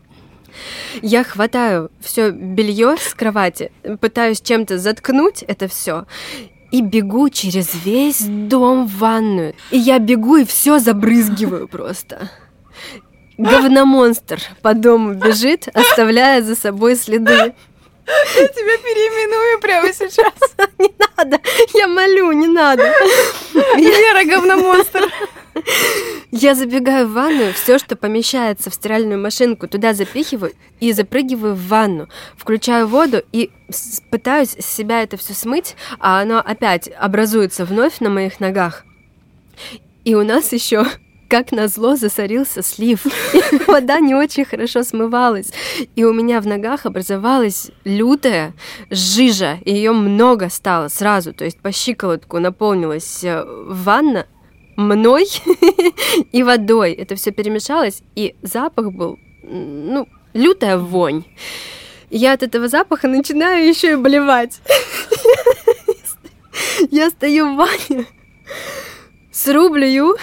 Я 1.02 1.24
хватаю 1.24 1.92
все 2.00 2.32
белье 2.32 2.96
с 2.98 3.14
кровати, 3.14 3.72
пытаюсь 4.00 4.42
чем-то 4.42 4.78
заткнуть 4.78 5.44
это 5.44 5.68
все 5.68 6.06
и 6.72 6.82
бегу 6.82 7.30
через 7.30 7.74
весь 7.84 8.22
дом 8.22 8.86
в 8.86 8.98
ванную. 9.00 9.56
И 9.72 9.78
я 9.78 10.00
бегу 10.00 10.38
и 10.38 10.46
все 10.46 10.80
забрызгиваю 10.80 11.68
просто. 11.68 12.30
Говномонстр 13.38 14.42
по 14.62 14.74
дому 14.74 15.14
бежит, 15.14 15.70
оставляя 15.74 16.42
за 16.42 16.56
собой 16.56 16.96
следы. 16.96 17.54
Я 18.36 18.48
тебя 18.48 18.78
переименую 18.78 19.60
прямо 19.60 19.94
сейчас. 19.94 20.34
Не 20.80 20.92
надо, 20.98 21.40
я 21.74 21.88
молю, 21.88 22.32
не 22.32 22.48
надо. 22.48 22.94
Вера 23.54 24.26
говномонстр. 24.26 25.12
Я 26.32 26.56
забегаю 26.56 27.08
в 27.08 27.14
ванную, 27.14 27.54
все, 27.54 27.80
что 27.80 27.96
помещается 27.96 28.70
в 28.70 28.76
стиральную 28.76 29.20
машинку, 29.20 29.68
туда 29.68 29.94
запихиваю 29.94 30.54
и 30.80 30.94
запрыгиваю 30.94 31.56
в 31.56 31.68
ванну. 31.68 32.08
Включаю 32.38 32.88
воду 32.88 33.22
и 33.32 33.52
пытаюсь 34.10 34.56
с 34.58 34.66
себя 34.66 35.04
это 35.04 35.18
все 35.18 35.34
смыть, 35.34 35.76
а 36.00 36.22
оно 36.22 36.40
опять 36.40 36.90
образуется 36.98 37.66
вновь 37.66 38.00
на 38.00 38.10
моих 38.10 38.40
ногах. 38.40 38.86
И 40.06 40.16
у 40.16 40.24
нас 40.24 40.54
еще 40.54 40.86
как 41.30 41.52
назло 41.52 41.96
засорился 41.96 42.62
слив. 42.64 43.06
Вода 43.68 44.00
не 44.00 44.16
очень 44.16 44.46
хорошо 44.46 44.84
смывалась. 44.84 45.52
И 45.96 46.04
у 46.04 46.12
меня 46.12 46.42
в 46.42 46.48
ногах 46.48 46.86
образовалась 46.86 47.72
лютая 47.86 48.54
жижа. 48.90 49.60
И 49.64 49.72
ее 49.72 49.92
много 49.92 50.50
стало 50.50 50.88
сразу. 50.88 51.32
То 51.34 51.46
есть 51.46 51.60
по 51.60 51.72
щиколотку 51.72 52.40
наполнилась 52.40 53.24
э, 53.24 53.46
ванна 53.46 54.26
мной 54.76 55.28
и 56.32 56.44
водой. 56.44 56.94
Это 56.94 57.16
все 57.16 57.32
перемешалось, 57.32 58.02
и 58.16 58.36
запах 58.42 58.92
был, 58.92 59.20
ну, 59.44 60.08
лютая 60.34 60.78
вонь. 60.78 61.26
Я 62.10 62.34
от 62.34 62.44
этого 62.44 62.68
запаха 62.68 63.08
начинаю 63.08 63.68
еще 63.68 63.94
и 63.94 63.96
болевать. 63.96 64.62
Я 66.92 67.10
стою 67.10 67.54
в 67.54 67.58
ванне, 67.58 68.06
срублю, 69.32 70.16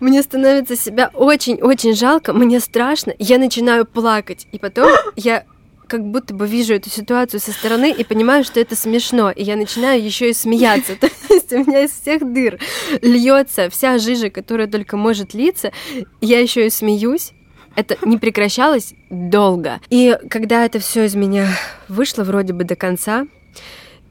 мне 0.00 0.22
становится 0.22 0.76
себя 0.76 1.10
очень-очень 1.14 1.94
жалко, 1.94 2.32
мне 2.32 2.60
страшно, 2.60 3.14
я 3.18 3.38
начинаю 3.38 3.86
плакать. 3.86 4.46
И 4.52 4.58
потом 4.58 4.90
я 5.16 5.44
как 5.86 6.04
будто 6.04 6.34
бы 6.34 6.46
вижу 6.46 6.74
эту 6.74 6.90
ситуацию 6.90 7.40
со 7.40 7.52
стороны 7.52 7.92
и 7.92 8.04
понимаю, 8.04 8.44
что 8.44 8.60
это 8.60 8.74
смешно, 8.74 9.30
и 9.30 9.42
я 9.42 9.56
начинаю 9.56 10.02
еще 10.02 10.30
и 10.30 10.34
смеяться. 10.34 10.96
То 11.00 11.08
есть 11.30 11.52
у 11.52 11.58
меня 11.58 11.84
из 11.84 11.92
всех 11.92 12.32
дыр 12.32 12.58
льется 13.02 13.70
вся 13.70 13.98
жижа, 13.98 14.30
которая 14.30 14.66
только 14.66 14.96
может 14.96 15.34
литься, 15.34 15.72
я 16.20 16.40
еще 16.40 16.66
и 16.66 16.70
смеюсь. 16.70 17.32
Это 17.76 17.96
не 18.06 18.18
прекращалось 18.18 18.94
долго. 19.10 19.80
И 19.90 20.16
когда 20.30 20.64
это 20.64 20.78
все 20.78 21.04
из 21.04 21.16
меня 21.16 21.48
вышло 21.88 22.22
вроде 22.22 22.52
бы 22.52 22.62
до 22.64 22.76
конца, 22.76 23.26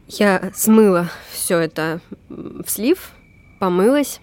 я 0.08 0.52
смыла 0.54 1.10
все 1.32 1.60
это 1.60 2.02
в 2.30 2.68
слив, 2.68 3.12
помылась, 3.60 4.20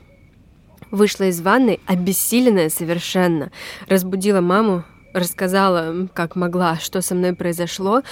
вышла 0.90 1.24
из 1.24 1.40
ванной, 1.40 1.80
обессиленная 1.86 2.68
совершенно, 2.68 3.50
разбудила 3.88 4.40
маму, 4.40 4.84
рассказала, 5.12 6.08
как 6.14 6.36
могла, 6.36 6.78
что 6.78 7.00
со 7.02 7.14
мной 7.14 7.34
произошло. 7.34 8.02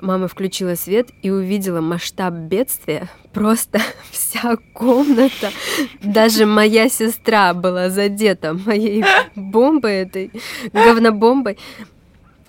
Мама 0.00 0.28
включила 0.28 0.76
свет 0.76 1.08
и 1.22 1.30
увидела 1.30 1.80
масштаб 1.80 2.32
бедствия. 2.32 3.08
Просто 3.32 3.80
вся 4.10 4.56
комната, 4.72 5.50
даже 6.02 6.46
моя 6.46 6.88
сестра 6.88 7.52
была 7.52 7.90
задета 7.90 8.54
моей 8.54 9.04
бомбой 9.34 10.02
этой, 10.02 10.30
говнобомбой. 10.72 11.58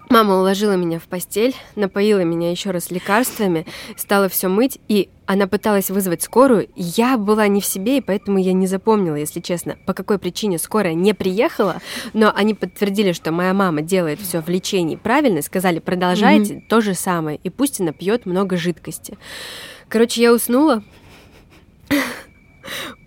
Мама 0.10 0.38
уложила 0.38 0.72
меня 0.72 0.98
в 0.98 1.04
постель, 1.04 1.56
напоила 1.76 2.22
меня 2.22 2.50
еще 2.50 2.72
раз 2.72 2.90
лекарствами, 2.90 3.68
стала 3.96 4.28
все 4.28 4.48
мыть, 4.48 4.80
и 4.88 5.10
она 5.28 5.46
пыталась 5.46 5.92
вызвать 5.92 6.24
скорую. 6.24 6.68
Я 6.76 7.16
была 7.16 7.48
не 7.48 7.62
в 7.62 7.66
себе, 7.66 8.00
и 8.00 8.02
поэтому 8.02 8.40
я 8.40 8.54
не 8.54 8.66
запомнила, 8.66 9.16
если 9.16 9.40
честно, 9.40 9.78
по 9.86 9.94
какой 9.94 10.18
причине 10.18 10.58
скорая 10.58 10.96
не 10.96 11.14
приехала. 11.14 11.78
Но 12.14 12.34
они 12.36 12.56
подтвердили, 12.56 13.12
что 13.12 13.32
моя 13.32 13.54
мама 13.54 13.84
делает 13.84 14.20
все 14.20 14.42
в 14.42 14.50
лечении 14.50 14.96
правильно, 14.96 15.44
сказали, 15.44 15.78
продолжайте 15.78 16.56
mm-hmm. 16.56 16.68
то 16.68 16.82
же 16.82 16.96
самое, 16.96 17.40
и 17.44 17.52
пусть 17.52 17.80
она 17.80 17.92
пьет 17.92 18.26
много 18.26 18.58
жидкости. 18.58 19.16
Короче, 19.90 20.24
я 20.24 20.34
уснула. 20.34 20.84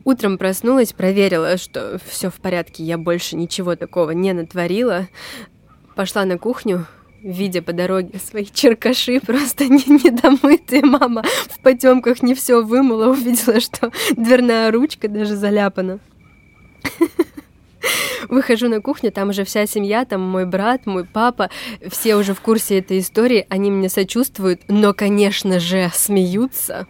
Утром 0.05 0.38
проснулась, 0.38 0.93
проверила, 0.93 1.57
что 1.57 2.01
все 2.09 2.31
в 2.31 2.35
порядке, 2.35 2.83
я 2.83 2.99
больше 2.99 3.37
ничего 3.37 3.77
такого 3.77 4.11
не 4.11 4.33
натворила. 4.33 5.09
Пошла 6.03 6.25
на 6.25 6.37
кухню, 6.37 6.87
видя 7.23 7.62
по 7.62 7.73
дороге 7.73 8.19
свои 8.19 8.45
черкаши, 8.45 9.21
просто 9.21 9.67
не, 9.69 9.85
недомытые. 9.87 10.85
Мама 10.85 11.23
в 11.49 11.61
потемках 11.61 12.25
не 12.25 12.35
все 12.35 12.61
вымыла, 12.61 13.07
увидела, 13.12 13.61
что 13.61 13.93
дверная 14.17 14.73
ручка 14.73 15.07
даже 15.07 15.37
заляпана. 15.37 16.01
Выхожу 18.29 18.69
на 18.69 18.81
кухню, 18.81 19.12
там 19.12 19.29
уже 19.29 19.45
вся 19.45 19.65
семья, 19.67 20.05
там 20.05 20.23
мой 20.23 20.45
брат, 20.45 20.87
мой 20.87 21.05
папа, 21.05 21.51
все 21.88 22.17
уже 22.17 22.35
в 22.35 22.41
курсе 22.41 22.81
этой 22.81 22.99
истории, 22.99 23.47
они 23.49 23.71
мне 23.71 23.88
сочувствуют, 23.88 24.62
но, 24.67 24.95
конечно 24.95 25.61
же, 25.61 25.88
смеются. 25.95 26.88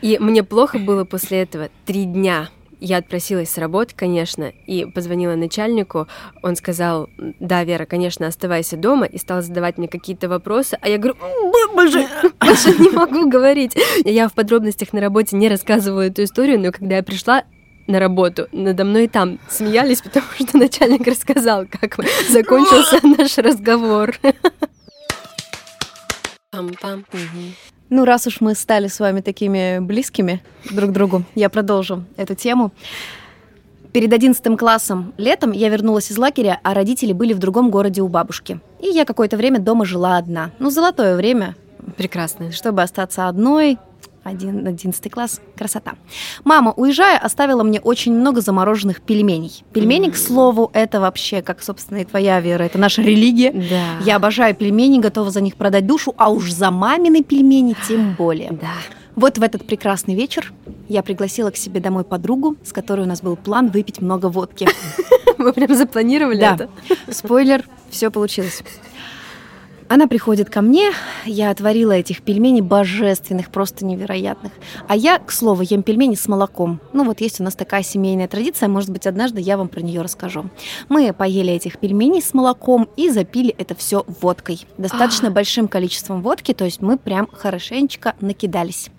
И 0.00 0.16
мне 0.20 0.44
плохо 0.44 0.78
было 0.78 1.04
после 1.04 1.42
этого 1.42 1.70
три 1.86 2.04
дня. 2.04 2.50
Я 2.80 2.96
отпросилась 2.98 3.50
с 3.50 3.58
работы, 3.58 3.94
конечно, 3.94 4.52
и 4.66 4.86
позвонила 4.86 5.34
начальнику. 5.34 6.08
Он 6.42 6.56
сказал, 6.56 7.08
да, 7.38 7.62
Вера, 7.64 7.84
конечно, 7.84 8.26
оставайся 8.26 8.76
дома, 8.76 9.06
и 9.06 9.18
стал 9.18 9.42
задавать 9.42 9.78
мне 9.78 9.86
какие-то 9.86 10.28
вопросы. 10.28 10.78
А 10.80 10.88
я 10.88 10.98
говорю, 10.98 11.16
больше, 11.74 12.08
больше 12.40 12.70
не 12.78 12.90
могу 12.90 13.28
говорить. 13.28 13.76
Я 14.04 14.28
в 14.28 14.32
подробностях 14.32 14.92
на 14.92 15.00
работе 15.00 15.36
не 15.36 15.48
рассказываю 15.48 16.08
эту 16.08 16.24
историю, 16.24 16.58
но 16.58 16.72
когда 16.72 16.96
я 16.96 17.02
пришла, 17.02 17.44
на 17.86 17.98
работу. 17.98 18.46
Надо 18.52 18.84
мной 18.84 19.04
и 19.04 19.08
там 19.08 19.38
смеялись, 19.48 20.00
потому 20.00 20.26
что 20.38 20.56
начальник 20.56 21.06
рассказал, 21.06 21.66
как 21.66 21.96
закончился 22.28 23.00
наш 23.04 23.36
разговор. 23.38 24.14
Пам-пам. 26.52 27.04
Ну, 27.90 28.04
раз 28.04 28.26
уж 28.28 28.40
мы 28.40 28.54
стали 28.54 28.86
с 28.86 29.00
вами 29.00 29.20
такими 29.20 29.80
близкими 29.80 30.40
друг 30.70 30.90
к 30.90 30.92
другу, 30.92 31.24
я 31.34 31.50
продолжу 31.50 32.04
эту 32.16 32.36
тему. 32.36 32.70
Перед 33.92 34.12
одиннадцатым 34.12 34.56
классом 34.56 35.12
летом 35.16 35.50
я 35.50 35.68
вернулась 35.68 36.12
из 36.12 36.16
лагеря, 36.16 36.60
а 36.62 36.74
родители 36.74 37.12
были 37.12 37.32
в 37.32 37.38
другом 37.38 37.70
городе 37.70 38.00
у 38.02 38.06
бабушки. 38.06 38.60
И 38.78 38.86
я 38.86 39.04
какое-то 39.04 39.36
время 39.36 39.58
дома 39.58 39.84
жила 39.84 40.16
одна. 40.16 40.52
Ну, 40.60 40.70
золотое 40.70 41.16
время. 41.16 41.56
Прекрасно. 41.96 42.52
Чтобы 42.52 42.82
остаться 42.82 43.26
одной, 43.26 43.78
один, 44.22 44.66
одиннадцатый 44.66 45.10
класс, 45.10 45.40
красота. 45.56 45.92
Мама, 46.44 46.72
уезжая, 46.76 47.18
оставила 47.18 47.62
мне 47.62 47.80
очень 47.80 48.14
много 48.14 48.40
замороженных 48.40 49.00
пельменей. 49.00 49.64
Пельмени, 49.72 50.10
к 50.10 50.16
слову, 50.16 50.70
это 50.74 51.00
вообще, 51.00 51.42
как, 51.42 51.62
собственно, 51.62 51.98
и 51.98 52.04
твоя 52.04 52.40
вера, 52.40 52.64
это 52.64 52.78
наша 52.78 53.02
религия. 53.02 53.52
Да. 53.52 54.04
Я 54.04 54.16
обожаю 54.16 54.54
пельмени, 54.54 54.98
готова 54.98 55.30
за 55.30 55.40
них 55.40 55.56
продать 55.56 55.86
душу, 55.86 56.14
а 56.16 56.30
уж 56.30 56.50
за 56.50 56.70
мамины 56.70 57.22
пельмени 57.22 57.74
тем 57.88 58.14
более. 58.14 58.52
Да. 58.52 58.72
Вот 59.16 59.38
в 59.38 59.42
этот 59.42 59.66
прекрасный 59.66 60.14
вечер 60.14 60.52
я 60.88 61.02
пригласила 61.02 61.50
к 61.50 61.56
себе 61.56 61.80
домой 61.80 62.04
подругу, 62.04 62.56
с 62.64 62.72
которой 62.72 63.02
у 63.02 63.06
нас 63.06 63.22
был 63.22 63.36
план 63.36 63.68
выпить 63.68 64.00
много 64.00 64.26
водки. 64.26 64.68
Мы 65.38 65.52
прям 65.52 65.74
запланировали 65.74 66.40
да. 66.40 66.54
это? 66.54 66.68
Спойлер, 67.10 67.64
все 67.90 68.10
получилось. 68.10 68.62
Она 69.90 70.06
приходит 70.06 70.48
ко 70.48 70.62
мне, 70.62 70.92
я 71.24 71.50
отварила 71.50 71.90
этих 71.90 72.22
пельменей 72.22 72.60
божественных, 72.60 73.50
просто 73.50 73.84
невероятных. 73.84 74.52
А 74.86 74.94
я, 74.94 75.18
к 75.18 75.32
слову, 75.32 75.62
ем 75.62 75.82
пельмени 75.82 76.14
с 76.14 76.28
молоком. 76.28 76.80
Ну 76.92 77.02
вот 77.02 77.20
есть 77.20 77.40
у 77.40 77.42
нас 77.42 77.56
такая 77.56 77.82
семейная 77.82 78.28
традиция, 78.28 78.68
может 78.68 78.90
быть, 78.90 79.08
однажды 79.08 79.40
я 79.40 79.58
вам 79.58 79.66
про 79.66 79.80
нее 79.80 80.02
расскажу. 80.02 80.44
Мы 80.88 81.12
поели 81.12 81.52
этих 81.52 81.80
пельменей 81.80 82.22
с 82.22 82.34
молоком 82.34 82.88
и 82.96 83.10
запили 83.10 83.52
это 83.58 83.74
все 83.74 84.04
водкой. 84.06 84.64
Достаточно 84.78 85.26
а. 85.26 85.32
большим 85.32 85.66
количеством 85.66 86.22
водки, 86.22 86.54
то 86.54 86.64
есть 86.64 86.80
мы 86.80 86.96
прям 86.96 87.26
хорошенечко 87.26 88.14
накидались. 88.20 88.90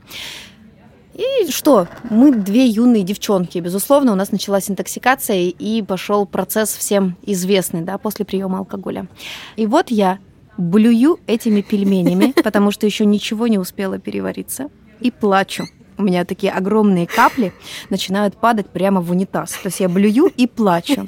И 1.14 1.50
что? 1.52 1.88
Мы 2.10 2.34
две 2.34 2.66
юные 2.66 3.04
девчонки. 3.04 3.60
Безусловно, 3.60 4.12
у 4.12 4.16
нас 4.16 4.34
началась 4.34 4.70
интоксикация 4.70 5.38
и 5.38 5.82
пошел 5.84 6.26
процесс 6.26 6.76
всем 6.76 7.16
известный, 7.22 7.80
да, 7.80 7.98
после 7.98 8.26
приема 8.26 8.58
алкоголя. 8.58 9.08
И 9.56 9.66
вот 9.66 9.90
я 9.90 10.20
блюю 10.58 11.20
этими 11.28 11.62
пельменями, 11.62 12.34
потому 12.44 12.72
что 12.72 12.86
еще 12.86 13.06
ничего 13.06 13.48
не 13.48 13.58
успела 13.58 14.00
перевариться, 14.00 14.70
и 15.00 15.12
плачу. 15.12 15.66
У 15.98 16.04
меня 16.04 16.26
такие 16.26 16.52
огромные 16.52 17.06
капли 17.06 17.54
начинают 17.90 18.36
падать 18.36 18.70
прямо 18.70 19.02
в 19.02 19.12
унитаз. 19.12 19.52
То 19.52 19.68
есть 19.68 19.82
я 19.82 19.90
блюю 19.90 20.32
и 20.36 20.48
плачу. 20.48 21.06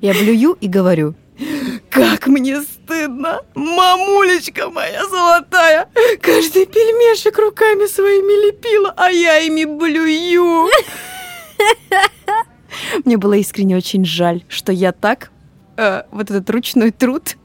Я 0.00 0.12
блюю 0.12 0.58
и 0.60 0.68
говорю, 0.68 1.14
как 1.90 2.26
мне 2.26 2.60
стыдно, 2.62 3.40
мамулечка 3.54 4.68
моя 4.70 5.06
золотая, 5.06 5.88
каждый 6.20 6.66
пельмешек 6.66 7.38
руками 7.38 7.86
своими 7.86 8.46
лепила, 8.48 8.92
а 8.96 9.10
я 9.10 9.38
ими 9.38 9.64
блюю. 9.64 10.68
Мне 13.04 13.16
было 13.16 13.34
искренне 13.34 13.76
очень 13.76 14.04
жаль, 14.04 14.44
что 14.48 14.72
я 14.72 14.92
так 14.92 15.30
э, 15.76 16.02
вот 16.10 16.30
этот 16.30 16.48
ручной 16.50 16.90
труд 16.90 17.36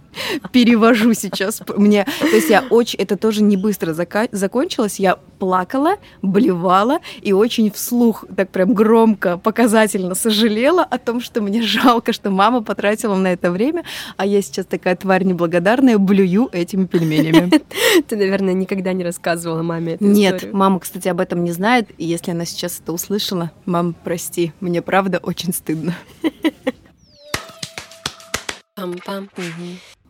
перевожу 0.52 1.14
сейчас. 1.14 1.62
Мне, 1.76 2.06
то 2.20 2.28
есть 2.28 2.50
я 2.50 2.64
очень, 2.70 3.00
это 3.00 3.18
тоже 3.18 3.44
не 3.44 3.58
быстро 3.58 3.94
зака- 3.94 4.30
закончилось. 4.32 5.00
Я 5.00 5.18
плакала, 5.40 5.96
блевала 6.22 7.00
и 7.22 7.34
очень 7.34 7.72
вслух, 7.72 8.26
так 8.36 8.50
прям 8.50 8.74
громко, 8.74 9.38
показательно 9.38 10.16
сожалела 10.16 10.84
о 10.84 10.98
том, 10.98 11.22
что 11.22 11.42
мне 11.42 11.62
жалко, 11.62 12.14
что 12.14 12.30
мама 12.30 12.62
потратила 12.62 13.16
на 13.16 13.34
это 13.34 13.52
время, 13.52 13.84
а 14.18 14.26
я 14.26 14.42
сейчас 14.42 14.66
такая 14.66 14.96
тварь 14.96 15.24
неблагодарная, 15.24 15.98
блюю 15.98 16.50
этими 16.52 16.86
пельменями. 16.86 17.52
Ты, 18.08 18.16
наверное, 18.16 18.54
никогда 18.54 18.94
не 18.94 19.04
рассказывала 19.04 19.62
маме 19.64 19.94
эту 19.94 20.06
Нет, 20.06 20.36
историю. 20.36 20.58
мама, 20.58 20.80
кстати, 20.80 21.08
об 21.08 21.20
этом 21.20 21.44
не 21.44 21.52
знает, 21.52 21.90
и 21.98 22.06
если 22.06 22.32
она 22.32 22.46
сейчас 22.46 22.80
это 22.80 22.94
услышала, 22.94 23.52
мам, 23.66 23.96
прости, 24.04 24.54
мне 24.60 24.82
правда 24.82 25.20
очень 25.22 25.54
стыдно. 25.54 25.96
Пам-пам. 28.76 29.30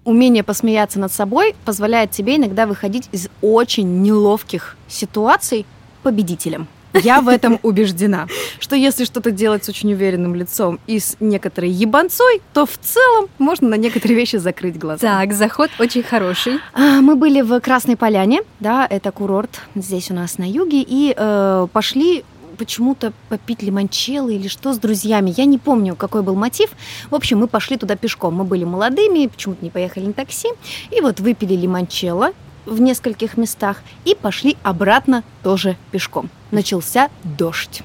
Умение 0.03 0.43
посмеяться 0.43 0.99
над 0.99 1.11
собой 1.11 1.55
позволяет 1.63 2.09
тебе 2.09 2.37
иногда 2.37 2.65
выходить 2.65 3.07
из 3.11 3.29
очень 3.41 4.01
неловких 4.01 4.75
ситуаций 4.87 5.65
победителем. 6.01 6.67
Я 6.93 7.21
в 7.21 7.27
этом 7.27 7.59
убеждена, 7.63 8.27
что 8.59 8.75
если 8.75 9.05
что-то 9.05 9.31
делать 9.31 9.63
с 9.63 9.69
очень 9.69 9.93
уверенным 9.93 10.35
лицом 10.35 10.79
и 10.87 10.99
с 10.99 11.17
некоторой 11.19 11.69
ебанцой, 11.69 12.41
то 12.53 12.65
в 12.65 12.77
целом 12.77 13.29
можно 13.37 13.69
на 13.69 13.75
некоторые 13.75 14.17
вещи 14.17 14.37
закрыть 14.37 14.77
глаза. 14.77 14.99
Так, 14.99 15.33
заход 15.33 15.69
очень 15.79 16.03
хороший. 16.03 16.59
А, 16.73 17.01
мы 17.01 17.15
были 17.15 17.41
в 17.41 17.59
Красной 17.59 17.95
Поляне, 17.95 18.41
да, 18.59 18.87
это 18.89 19.11
курорт 19.11 19.61
здесь 19.75 20.11
у 20.11 20.15
нас 20.15 20.37
на 20.37 20.49
юге, 20.49 20.83
и 20.85 21.13
э, 21.15 21.67
пошли 21.71 22.25
почему-то 22.61 23.11
попить 23.27 23.63
лимончелло 23.63 24.29
или 24.29 24.47
что 24.47 24.71
с 24.71 24.77
друзьями. 24.77 25.33
Я 25.35 25.45
не 25.45 25.57
помню, 25.57 25.95
какой 25.95 26.21
был 26.21 26.35
мотив. 26.35 26.69
В 27.09 27.15
общем, 27.15 27.39
мы 27.39 27.47
пошли 27.47 27.75
туда 27.75 27.95
пешком. 27.95 28.35
Мы 28.35 28.43
были 28.43 28.65
молодыми, 28.65 29.25
почему-то 29.25 29.65
не 29.65 29.71
поехали 29.71 30.05
на 30.05 30.13
такси. 30.13 30.47
И 30.91 31.01
вот 31.01 31.19
выпили 31.19 31.55
лимончелло 31.55 32.33
в 32.67 32.79
нескольких 32.79 33.35
местах 33.35 33.81
и 34.05 34.13
пошли 34.13 34.57
обратно 34.61 35.23
тоже 35.41 35.75
пешком. 35.89 36.29
Начался 36.51 37.09
дождь. 37.23 37.81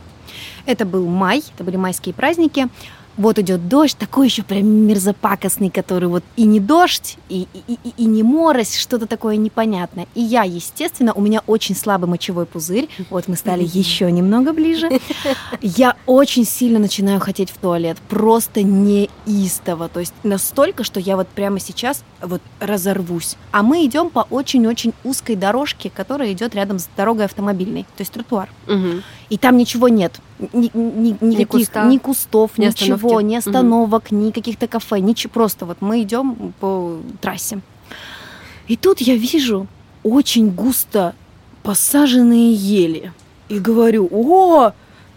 Это 0.67 0.85
был 0.85 1.07
май, 1.07 1.43
это 1.55 1.65
были 1.65 1.77
майские 1.77 2.12
праздники 2.12 2.69
вот 3.16 3.38
идет 3.38 3.68
дождь, 3.68 3.96
такой 3.96 4.29
еще 4.29 4.42
прям 4.42 4.66
мерзопакостный, 4.66 5.70
который 5.70 6.09
вот 6.09 6.24
и 6.37 6.44
не 6.44 6.61
дождь, 6.61 7.16
и, 7.29 7.46
и, 7.55 7.79
и, 7.83 7.92
и 7.96 8.05
не 8.05 8.22
морось, 8.22 8.76
что-то 8.76 9.07
такое 9.07 9.37
непонятное. 9.37 10.07
И 10.14 10.20
я, 10.20 10.42
естественно, 10.42 11.12
у 11.12 11.20
меня 11.20 11.42
очень 11.46 11.74
слабый 11.74 12.09
мочевой 12.09 12.46
пузырь, 12.46 12.88
вот 13.11 13.29
мы 13.29 13.37
стали 13.37 13.64
еще 13.64 14.11
немного 14.11 14.52
ближе. 14.52 14.88
Я 15.62 15.96
очень 16.07 16.44
сильно 16.44 16.79
начинаю 16.79 17.20
хотеть 17.20 17.50
в 17.50 17.59
туалет, 17.59 17.96
просто 18.09 18.62
неистово, 18.62 19.88
то 19.88 20.00
есть 20.00 20.14
настолько, 20.22 20.85
что 20.85 21.00
я 21.00 21.16
вот 21.16 21.29
прямо 21.29 21.61
сейчас 21.61 22.05
вот 22.20 22.40
разорвусь. 22.61 23.37
А 23.52 23.62
мы 23.62 23.85
идем 23.85 24.11
по 24.11 24.26
очень-очень 24.31 24.92
узкой 25.05 25.37
дорожке, 25.37 25.90
которая 25.90 26.33
идет 26.33 26.55
рядом 26.55 26.79
с 26.79 26.88
дорогой 26.96 27.24
автомобильной, 27.24 27.83
то 27.83 28.00
есть 28.00 28.12
тротуар. 28.12 28.48
Угу. 28.66 29.02
И 29.29 29.39
там 29.39 29.57
ничего 29.57 29.89
нет. 29.89 30.21
Ни, 30.53 30.71
ни, 30.73 31.17
ни, 31.21 31.27
никаких, 31.27 31.49
куста, 31.49 31.85
ни 31.87 31.99
кустов, 31.99 32.59
ни 32.59 32.67
ничего, 32.67 32.95
остановки. 32.95 33.25
ни 33.25 33.37
остановок, 33.37 34.05
угу. 34.11 34.17
ни 34.17 34.31
каких-то 34.31 34.69
кафе, 34.69 35.01
ничего. 35.01 35.33
Просто 35.33 35.67
вот 35.67 35.79
мы 35.81 36.03
идем 36.03 36.55
по 36.61 36.99
трассе. 37.21 37.61
И 38.69 38.77
тут 38.77 39.01
я 39.01 39.17
вижу 39.17 39.67
очень 40.03 40.51
густо 40.51 41.15
посаженные 41.62 42.53
ели. 42.53 43.12
И 43.49 43.59
говорю, 43.59 44.09
о, 44.12 44.73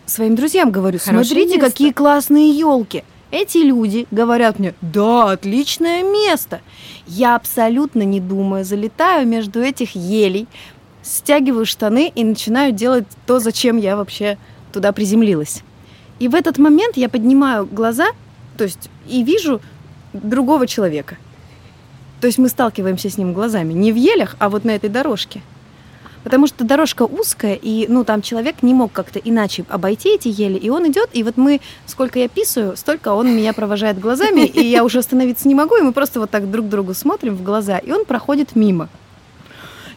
своим 0.05 0.35
друзьям 0.35 0.71
говорю, 0.71 0.99
смотрите, 0.99 1.57
место. 1.57 1.69
какие 1.69 1.91
классные 1.91 2.51
елки. 2.51 3.03
Эти 3.31 3.59
люди 3.59 4.07
говорят 4.09 4.57
мне, 4.57 4.73
да, 4.81 5.31
отличное 5.31 6.01
место. 6.01 6.61
Я 7.05 7.35
абсолютно 7.35 8.01
не 8.01 8.19
думая, 8.19 8.63
залетаю 8.63 9.27
между 9.27 9.61
этих 9.61 9.95
елей, 9.95 10.47
стягиваю 11.01 11.65
штаны 11.65 12.11
и 12.13 12.23
начинаю 12.23 12.71
делать 12.71 13.05
то, 13.25 13.39
зачем 13.39 13.77
я 13.77 13.95
вообще 13.95 14.37
туда 14.71 14.91
приземлилась. 14.91 15.63
И 16.19 16.27
в 16.27 16.35
этот 16.35 16.57
момент 16.57 16.97
я 16.97 17.09
поднимаю 17.09 17.65
глаза, 17.65 18.07
то 18.57 18.63
есть 18.65 18.89
и 19.07 19.23
вижу 19.23 19.61
другого 20.13 20.67
человека. 20.67 21.17
То 22.21 22.27
есть 22.27 22.37
мы 22.37 22.49
сталкиваемся 22.49 23.09
с 23.09 23.17
ним 23.17 23.33
глазами 23.33 23.73
не 23.73 23.91
в 23.91 23.95
елях, 23.95 24.35
а 24.39 24.49
вот 24.49 24.65
на 24.65 24.71
этой 24.71 24.89
дорожке. 24.89 25.41
Потому 26.23 26.47
что 26.47 26.65
дорожка 26.65 27.03
узкая, 27.03 27.55
и 27.55 27.85
ну 27.87 28.03
там 28.03 28.21
человек 28.21 28.61
не 28.61 28.73
мог 28.73 28.91
как-то 28.91 29.19
иначе 29.19 29.63
обойти 29.69 30.15
эти 30.15 30.27
ели, 30.27 30.57
и 30.57 30.69
он 30.69 30.85
идет, 30.91 31.09
и 31.13 31.23
вот 31.23 31.37
мы, 31.37 31.61
сколько 31.85 32.19
я 32.19 32.27
писаю, 32.27 32.75
столько 32.75 33.13
он 33.13 33.33
меня 33.33 33.53
провожает 33.53 33.99
глазами, 33.99 34.41
и 34.41 34.61
я 34.61 34.83
уже 34.83 34.99
остановиться 34.99 35.47
не 35.47 35.55
могу, 35.55 35.77
и 35.77 35.81
мы 35.81 35.93
просто 35.93 36.19
вот 36.19 36.29
так 36.29 36.51
друг 36.51 36.67
другу 36.67 36.93
смотрим 36.93 37.37
в 37.37 37.43
глаза, 37.43 37.77
и 37.77 37.91
он 37.93 38.03
проходит 38.03 38.57
мимо. 38.57 38.89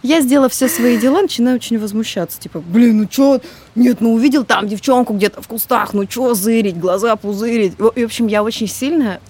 Я, 0.03 0.21
сделав 0.21 0.53
все 0.53 0.69
свои 0.69 0.99
дела, 0.99 1.23
начинаю 1.23 1.57
очень 1.57 1.79
возмущаться. 1.79 2.41
Типа, 2.41 2.61
блин, 2.61 2.99
ну 2.99 3.07
чё? 3.07 3.41
Нет, 3.75 4.01
ну 4.01 4.15
увидел 4.15 4.45
там 4.45 4.67
девчонку 4.67 5.15
где-то 5.15 5.41
в 5.43 5.49
кустах, 5.49 5.95
ну 5.95 6.07
чё 6.07 6.35
зырить, 6.35 6.79
глаза 6.79 7.15
пузырить. 7.17 7.75
И, 7.95 8.03
в 8.03 8.07
общем, 8.07 8.27
я 8.27 8.43
очень 8.43 8.67
сильно, 8.67 9.21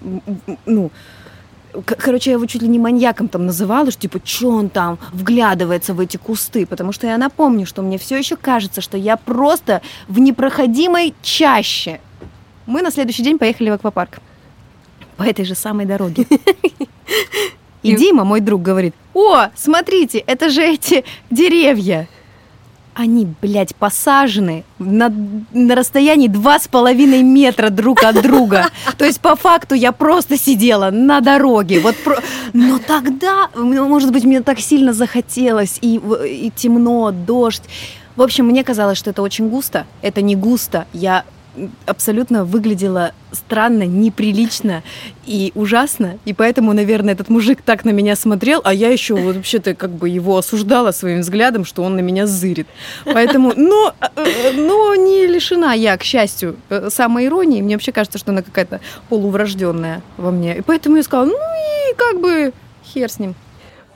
ну, 0.65 0.91
короче, 1.85 2.31
я 2.31 2.37
его 2.37 2.47
чуть 2.47 2.63
ли 2.63 2.69
не 2.69 2.79
маньяком 2.79 3.29
там 3.29 3.47
называла, 3.47 3.91
что 3.91 4.01
типа, 4.01 4.21
что 4.25 4.49
он 4.51 4.69
там 4.71 4.99
вглядывается 5.13 5.95
в 5.95 6.01
эти 6.01 6.17
кусты, 6.17 6.67
потому 6.67 6.93
что 6.93 7.07
я 7.07 7.19
напомню, 7.19 7.67
что 7.67 7.83
мне 7.83 7.99
все 7.99 8.17
еще 8.17 8.37
кажется, 8.37 8.81
что 8.81 8.97
я 8.97 9.17
просто 9.17 9.83
в 10.09 10.19
непроходимой 10.19 11.15
чаще. 11.23 12.01
Мы 12.67 12.83
на 12.83 12.91
следующий 12.91 13.23
день 13.23 13.39
поехали 13.39 13.71
в 13.71 13.75
аквапарк 13.75 14.21
по 15.17 15.23
этой 15.23 15.45
же 15.45 15.55
самой 15.55 15.87
дороге. 15.87 16.27
И 17.83 17.97
Дима, 17.97 18.25
мой 18.25 18.41
друг, 18.41 18.63
говорит, 18.63 18.95
о, 19.15 19.47
смотрите, 19.55 20.19
это 20.19 20.49
же 20.49 20.63
эти 20.63 21.05
деревья. 21.31 22.09
Они, 22.95 23.27
блядь, 23.41 23.75
посажены 23.75 24.65
на, 24.79 25.11
на 25.53 25.75
расстоянии 25.75 26.29
два 26.29 26.59
с 26.59 26.69
половиной 26.69 27.23
метра 27.23 27.71
друг 27.71 28.05
от 28.05 28.21
друга. 28.21 28.69
То 28.99 29.07
есть, 29.07 29.21
по 29.21 29.35
факту, 29.35 29.75
я 29.75 29.93
просто 29.93 30.37
сидела 30.37 30.91
на 30.91 31.21
дороге. 31.21 31.81
Вот 31.81 31.97
про... 31.97 32.19
Но 32.53 32.79
тогда, 32.79 33.49
может 33.55 34.13
быть, 34.13 34.25
мне 34.25 34.43
так 34.43 34.61
сильно 34.61 34.93
захотелось, 34.93 35.79
и, 35.81 35.97
и 36.27 36.53
темно, 36.55 37.13
дождь. 37.13 37.63
В 38.15 38.21
общем, 38.21 38.47
мне 38.47 38.63
казалось, 38.63 38.99
что 38.99 39.09
это 39.09 39.23
очень 39.23 39.49
густо. 39.49 39.87
Это 40.03 40.21
не 40.21 40.37
густо. 40.37 40.87
Я 40.93 41.25
абсолютно 41.87 42.45
выглядела 42.45 43.13
странно, 43.33 43.85
неприлично 43.85 44.83
и 45.27 45.53
ужасно. 45.55 46.19
И 46.25 46.33
поэтому, 46.33 46.73
наверное, 46.73 47.15
этот 47.15 47.29
мужик 47.29 47.61
так 47.63 47.85
на 47.85 47.91
меня 47.91 48.17
смотрел, 48.17 48.61
а 48.65 48.73
я 48.73 48.91
еще 48.91 49.15
вот 49.15 49.37
вообще-то 49.37 49.75
как 49.75 49.91
бы 49.91 50.09
его 50.09 50.37
осуждала 50.37 50.93
своим 50.93 51.21
взглядом, 51.21 51.65
что 51.65 51.83
он 51.83 51.97
на 51.97 52.01
меня 52.01 52.27
зырит. 52.27 52.67
Поэтому, 53.05 53.53
но, 53.57 53.95
э, 54.17 54.53
но 54.57 54.95
не 54.95 55.27
лишена 55.27 55.75
я, 55.75 55.97
к 55.97 56.03
счастью, 56.03 56.57
э, 56.69 56.89
самой 56.91 57.27
иронии. 57.27 57.63
Мне 57.63 57.77
вообще 57.77 57.93
кажется, 57.93 58.19
что 58.19 58.33
она 58.33 58.43
какая-то 58.43 58.81
полуврожденная 59.09 60.03
во 60.17 60.31
мне. 60.31 60.59
И 60.59 60.61
поэтому 60.63 60.97
я 60.97 61.03
сказала, 61.03 61.27
ну 61.27 61.35
и 61.35 61.95
как 61.97 62.21
бы 62.21 62.53
хер 62.85 63.11
с 63.11 63.19
ним. 63.19 63.35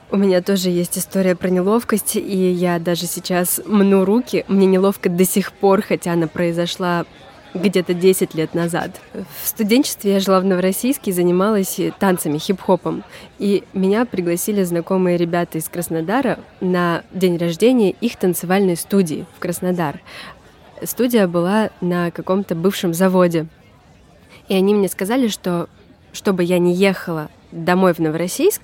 У 0.09 0.15
меня 0.15 0.41
тоже 0.41 0.69
есть 0.69 0.97
история 0.97 1.35
про 1.35 1.49
неловкость, 1.49 2.15
и 2.15 2.51
я 2.51 2.79
даже 2.79 3.07
сейчас 3.07 3.59
мну 3.65 4.05
руки. 4.05 4.45
Мне 4.47 4.65
неловко 4.65 5.09
до 5.09 5.25
сих 5.25 5.51
пор, 5.51 5.81
хотя 5.81 6.13
она 6.13 6.27
произошла 6.27 7.05
где-то 7.53 7.93
10 7.93 8.35
лет 8.35 8.53
назад. 8.53 8.99
В 9.13 9.47
студенчестве 9.47 10.13
я 10.13 10.19
жила 10.19 10.39
в 10.39 10.45
Новороссийске 10.45 11.11
и 11.11 11.13
занималась 11.13 11.79
танцами, 11.99 12.37
хип-хопом. 12.37 13.03
И 13.39 13.63
меня 13.73 14.05
пригласили 14.05 14.63
знакомые 14.63 15.17
ребята 15.17 15.57
из 15.57 15.69
Краснодара 15.69 16.39
на 16.61 17.03
день 17.11 17.37
рождения 17.37 17.91
их 17.91 18.17
танцевальной 18.17 18.75
студии 18.75 19.25
в 19.35 19.39
Краснодар. 19.39 20.01
Студия 20.83 21.27
была 21.27 21.71
на 21.81 22.11
каком-то 22.11 22.55
бывшем 22.55 22.93
заводе. 22.93 23.47
И 24.47 24.53
они 24.53 24.73
мне 24.73 24.87
сказали, 24.87 25.27
что 25.27 25.67
чтобы 26.13 26.43
я 26.43 26.59
не 26.59 26.73
ехала 26.73 27.29
домой 27.51 27.93
в 27.93 27.99
Новороссийск, 27.99 28.61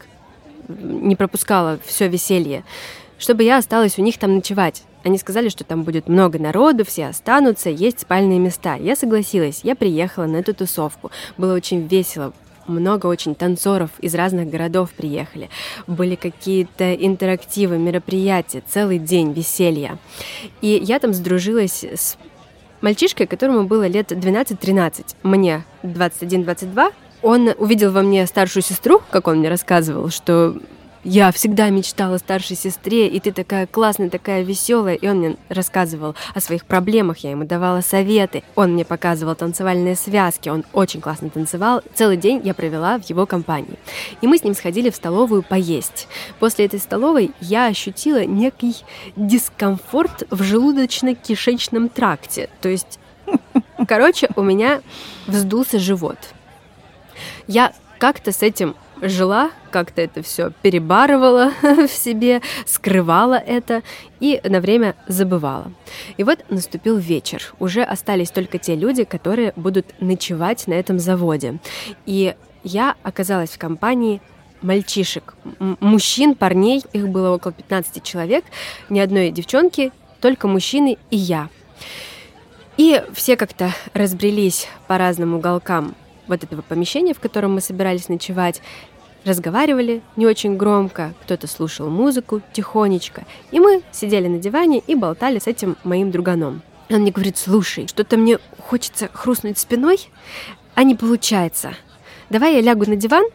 не 0.67 1.15
пропускала 1.15 1.79
все 1.85 2.07
веселье, 2.07 2.63
чтобы 3.17 3.43
я 3.43 3.57
осталась 3.57 3.97
у 3.99 4.01
них 4.01 4.17
там 4.17 4.35
ночевать. 4.35 4.83
Они 5.03 5.17
сказали, 5.17 5.49
что 5.49 5.63
там 5.63 5.83
будет 5.83 6.07
много 6.07 6.39
народу, 6.39 6.85
все 6.85 7.07
останутся, 7.07 7.69
есть 7.69 8.01
спальные 8.01 8.39
места. 8.39 8.75
Я 8.75 8.95
согласилась, 8.95 9.61
я 9.63 9.75
приехала 9.75 10.25
на 10.25 10.37
эту 10.37 10.53
тусовку. 10.53 11.11
Было 11.37 11.53
очень 11.53 11.87
весело, 11.87 12.33
много 12.67 13.07
очень 13.07 13.35
танцоров 13.35 13.89
из 13.99 14.15
разных 14.15 14.49
городов 14.49 14.91
приехали. 14.91 15.49
Были 15.87 16.15
какие-то 16.15 16.93
интерактивы, 16.93 17.77
мероприятия, 17.77 18.63
целый 18.65 18.99
день 18.99 19.33
веселья. 19.33 19.97
И 20.61 20.81
я 20.81 20.99
там 20.99 21.13
сдружилась 21.13 21.83
с 21.83 22.17
мальчишкой, 22.81 23.27
которому 23.27 23.63
было 23.63 23.87
лет 23.87 24.11
12-13. 24.11 25.15
Мне 25.23 25.65
21-22. 25.83 26.93
Он 27.21 27.49
увидел 27.57 27.91
во 27.91 28.01
мне 28.01 28.25
старшую 28.27 28.63
сестру, 28.63 29.01
как 29.09 29.27
он 29.27 29.37
мне 29.39 29.49
рассказывал, 29.49 30.09
что 30.09 30.57
я 31.03 31.31
всегда 31.31 31.69
мечтала 31.69 32.15
о 32.15 32.19
старшей 32.19 32.55
сестре, 32.55 33.07
и 33.07 33.19
ты 33.19 33.33
такая 33.33 33.67
классная, 33.67 34.09
такая 34.09 34.41
веселая. 34.43 34.95
И 34.95 35.07
он 35.07 35.17
мне 35.17 35.35
рассказывал 35.49 36.15
о 36.33 36.39
своих 36.39 36.65
проблемах, 36.65 37.19
я 37.19 37.31
ему 37.31 37.43
давала 37.43 37.81
советы. 37.81 38.43
Он 38.55 38.73
мне 38.73 38.85
показывал 38.85 39.35
танцевальные 39.35 39.95
связки, 39.95 40.49
он 40.49 40.63
очень 40.71 41.01
классно 41.01 41.29
танцевал. 41.29 41.81
Целый 41.93 42.17
день 42.17 42.41
я 42.43 42.53
провела 42.53 42.97
в 42.97 43.09
его 43.09 43.25
компании. 43.25 43.77
И 44.21 44.27
мы 44.27 44.37
с 44.37 44.43
ним 44.43 44.55
сходили 44.55 44.89
в 44.89 44.95
столовую 44.95 45.43
поесть. 45.43 46.07
После 46.39 46.65
этой 46.65 46.79
столовой 46.79 47.31
я 47.41 47.67
ощутила 47.67 48.23
некий 48.25 48.75
дискомфорт 49.15 50.23
в 50.29 50.41
желудочно-кишечном 50.41 51.89
тракте. 51.89 52.49
То 52.61 52.69
есть, 52.69 52.99
короче, 53.87 54.29
у 54.35 54.41
меня 54.41 54.81
вздулся 55.27 55.79
живот. 55.79 56.17
Я 57.47 57.73
как-то 57.99 58.31
с 58.31 58.41
этим 58.41 58.75
жила, 59.03 59.51
как-то 59.71 60.01
это 60.01 60.21
все 60.21 60.51
перебарывала 60.61 61.51
в 61.61 61.89
себе, 61.89 62.41
скрывала 62.65 63.35
это 63.35 63.83
и 64.19 64.41
на 64.43 64.59
время 64.59 64.95
забывала. 65.07 65.71
И 66.17 66.23
вот 66.23 66.39
наступил 66.49 66.97
вечер. 66.97 67.53
Уже 67.59 67.83
остались 67.83 68.31
только 68.31 68.57
те 68.57 68.75
люди, 68.75 69.03
которые 69.03 69.53
будут 69.55 69.85
ночевать 69.99 70.67
на 70.67 70.73
этом 70.73 70.99
заводе. 70.99 71.59
И 72.05 72.35
я 72.63 72.95
оказалась 73.03 73.51
в 73.51 73.57
компании 73.57 74.21
мальчишек, 74.61 75.35
мужчин, 75.59 76.35
парней, 76.35 76.83
их 76.93 77.09
было 77.09 77.31
около 77.31 77.51
15 77.51 78.01
человек, 78.01 78.45
ни 78.89 78.99
одной 78.99 79.29
девчонки, 79.31 79.91
только 80.21 80.47
мужчины 80.47 80.97
и 81.09 81.17
я. 81.17 81.49
И 82.77 83.03
все 83.13 83.35
как-то 83.35 83.73
разбрелись 83.93 84.67
по 84.87 84.97
разным 84.97 85.35
уголкам 85.35 85.95
вот 86.27 86.43
этого 86.43 86.61
помещения, 86.61 87.13
в 87.13 87.19
котором 87.19 87.53
мы 87.53 87.61
собирались 87.61 88.09
ночевать, 88.09 88.61
разговаривали 89.25 90.01
не 90.15 90.25
очень 90.25 90.57
громко, 90.57 91.13
кто-то 91.23 91.47
слушал 91.47 91.89
музыку 91.89 92.41
тихонечко, 92.53 93.25
и 93.51 93.59
мы 93.59 93.81
сидели 93.91 94.27
на 94.27 94.37
диване 94.39 94.79
и 94.85 94.95
болтали 94.95 95.39
с 95.39 95.47
этим 95.47 95.77
моим 95.83 96.11
друганом. 96.11 96.61
Он 96.89 97.01
мне 97.01 97.11
говорит, 97.11 97.37
слушай, 97.37 97.87
что-то 97.87 98.17
мне 98.17 98.39
хочется 98.59 99.09
хрустнуть 99.13 99.57
спиной, 99.57 100.09
а 100.75 100.83
не 100.83 100.95
получается. 100.95 101.73
Давай 102.29 102.55
я 102.55 102.61
лягу 102.61 102.89
на 102.89 102.95
диван 102.95 103.25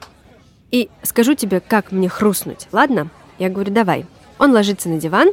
и 0.71 0.91
скажу 1.03 1.35
тебе, 1.35 1.61
как 1.61 1.93
мне 1.93 2.09
хрустнуть, 2.09 2.69
ладно? 2.73 3.09
Я 3.39 3.49
говорю, 3.49 3.73
давай. 3.73 4.07
Он 4.39 4.53
ложится 4.53 4.89
на 4.89 4.99
диван 4.99 5.33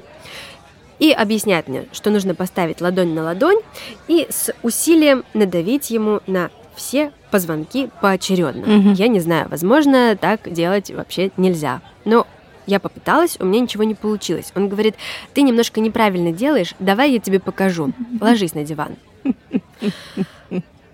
и 1.00 1.12
объясняет 1.12 1.68
мне, 1.68 1.88
что 1.92 2.10
нужно 2.10 2.36
поставить 2.36 2.82
ладонь 2.82 3.14
на 3.14 3.24
ладонь 3.24 3.60
и 4.08 4.28
с 4.30 4.54
усилием 4.64 5.26
надавить 5.34 5.90
ему 5.90 6.22
на 6.26 6.50
все 6.76 7.12
позвонки 7.32 7.90
поочередно. 8.02 8.62
Угу. 8.62 8.90
Я 8.92 9.08
не 9.08 9.20
знаю, 9.20 9.48
возможно, 9.50 10.18
так 10.20 10.52
делать 10.52 10.92
вообще 10.92 11.32
нельзя. 11.38 11.82
Но 12.06 12.28
я 12.68 12.80
попыталась, 12.80 13.38
у 13.40 13.46
меня 13.46 13.62
ничего 13.62 13.84
не 13.84 13.96
получилось. 13.96 14.52
Он 14.56 14.70
говорит, 14.70 14.96
ты 15.34 15.42
немножко 15.42 15.80
неправильно 15.80 16.32
делаешь, 16.32 16.74
давай 16.80 17.12
я 17.12 17.20
тебе 17.20 17.40
покажу. 17.40 17.92
Ложись 18.20 18.54
на 18.54 18.64
диван. 18.64 18.96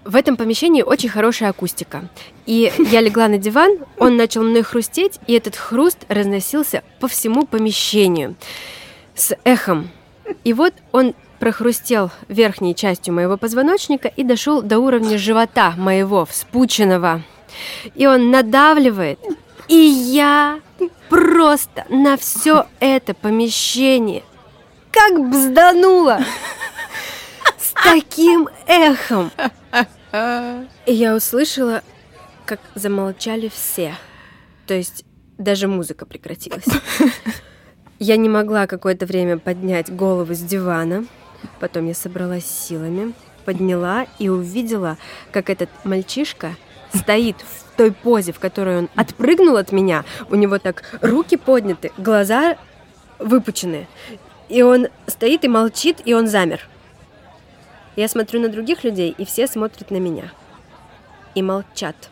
В 0.04 0.16
этом 0.16 0.36
помещении 0.36 0.82
очень 0.82 1.10
хорошая 1.10 1.50
акустика. 1.50 2.10
И 2.48 2.74
я 2.92 3.02
легла 3.02 3.28
на 3.28 3.38
диван, 3.38 3.78
он 4.00 4.18
начал 4.18 4.42
мной 4.42 4.64
хрустеть, 4.64 5.20
и 5.28 5.34
этот 5.34 5.56
хруст 5.56 6.00
разносился 6.08 6.84
по 7.00 7.08
всему 7.08 7.46
помещению 7.46 8.36
с 9.14 9.36
эхом. 9.44 9.90
И 10.44 10.54
вот 10.54 10.74
он 10.92 11.14
прохрустел 11.42 12.12
верхней 12.30 12.76
частью 12.76 13.16
моего 13.16 13.36
позвоночника 13.36 14.08
и 14.08 14.24
дошел 14.24 14.62
до 14.62 14.78
уровня 14.78 15.18
живота 15.18 15.74
моего, 15.76 16.24
вспученного. 16.26 17.24
И 17.96 18.06
он 18.06 18.30
надавливает, 18.30 19.20
и 19.68 19.76
я 19.76 20.62
просто 21.10 21.84
на 21.90 22.16
все 22.16 22.68
это 22.80 23.14
помещение 23.16 24.24
как 24.92 25.30
бзданула 25.30 26.20
с 27.58 27.74
таким 27.84 28.48
эхом. 28.68 29.32
И 30.86 30.94
я 30.94 31.16
услышала, 31.16 31.82
как 32.46 32.60
замолчали 32.76 33.50
все. 33.50 33.96
То 34.68 34.76
есть 34.76 35.06
даже 35.38 35.68
музыка 35.68 36.06
прекратилась. 36.06 36.66
Я 38.00 38.18
не 38.18 38.30
могла 38.30 38.68
какое-то 38.68 39.06
время 39.06 39.38
поднять 39.38 39.94
голову 39.96 40.34
с 40.34 40.40
дивана. 40.40 41.06
Потом 41.60 41.88
я 41.88 41.94
собралась 41.94 42.46
силами, 42.46 43.14
подняла 43.46 44.06
и 44.20 44.30
увидела, 44.30 44.98
как 45.32 45.50
этот 45.50 45.70
мальчишка 45.84 46.56
стоит 46.94 47.38
в 47.38 47.78
той 47.78 47.92
позе, 47.92 48.32
в 48.32 48.40
которой 48.40 48.80
он 48.80 48.90
отпрыгнул 48.96 49.58
от 49.58 49.72
меня. 49.72 50.04
У 50.30 50.36
него 50.36 50.60
так 50.60 50.84
руки 51.02 51.38
подняты, 51.38 51.92
глаза 51.98 52.58
выпучены. 53.20 53.88
И 54.50 54.62
он 54.62 54.88
стоит 55.08 55.46
и 55.46 55.48
молчит, 55.48 56.02
и 56.04 56.14
он 56.14 56.28
замер. 56.28 56.68
Я 57.96 58.08
смотрю 58.08 58.40
на 58.42 58.50
других 58.50 58.84
людей, 58.84 59.14
и 59.18 59.26
все 59.26 59.48
смотрят 59.48 59.92
на 59.92 59.98
меня. 59.98 60.32
И 61.36 61.42
молчат. 61.42 62.10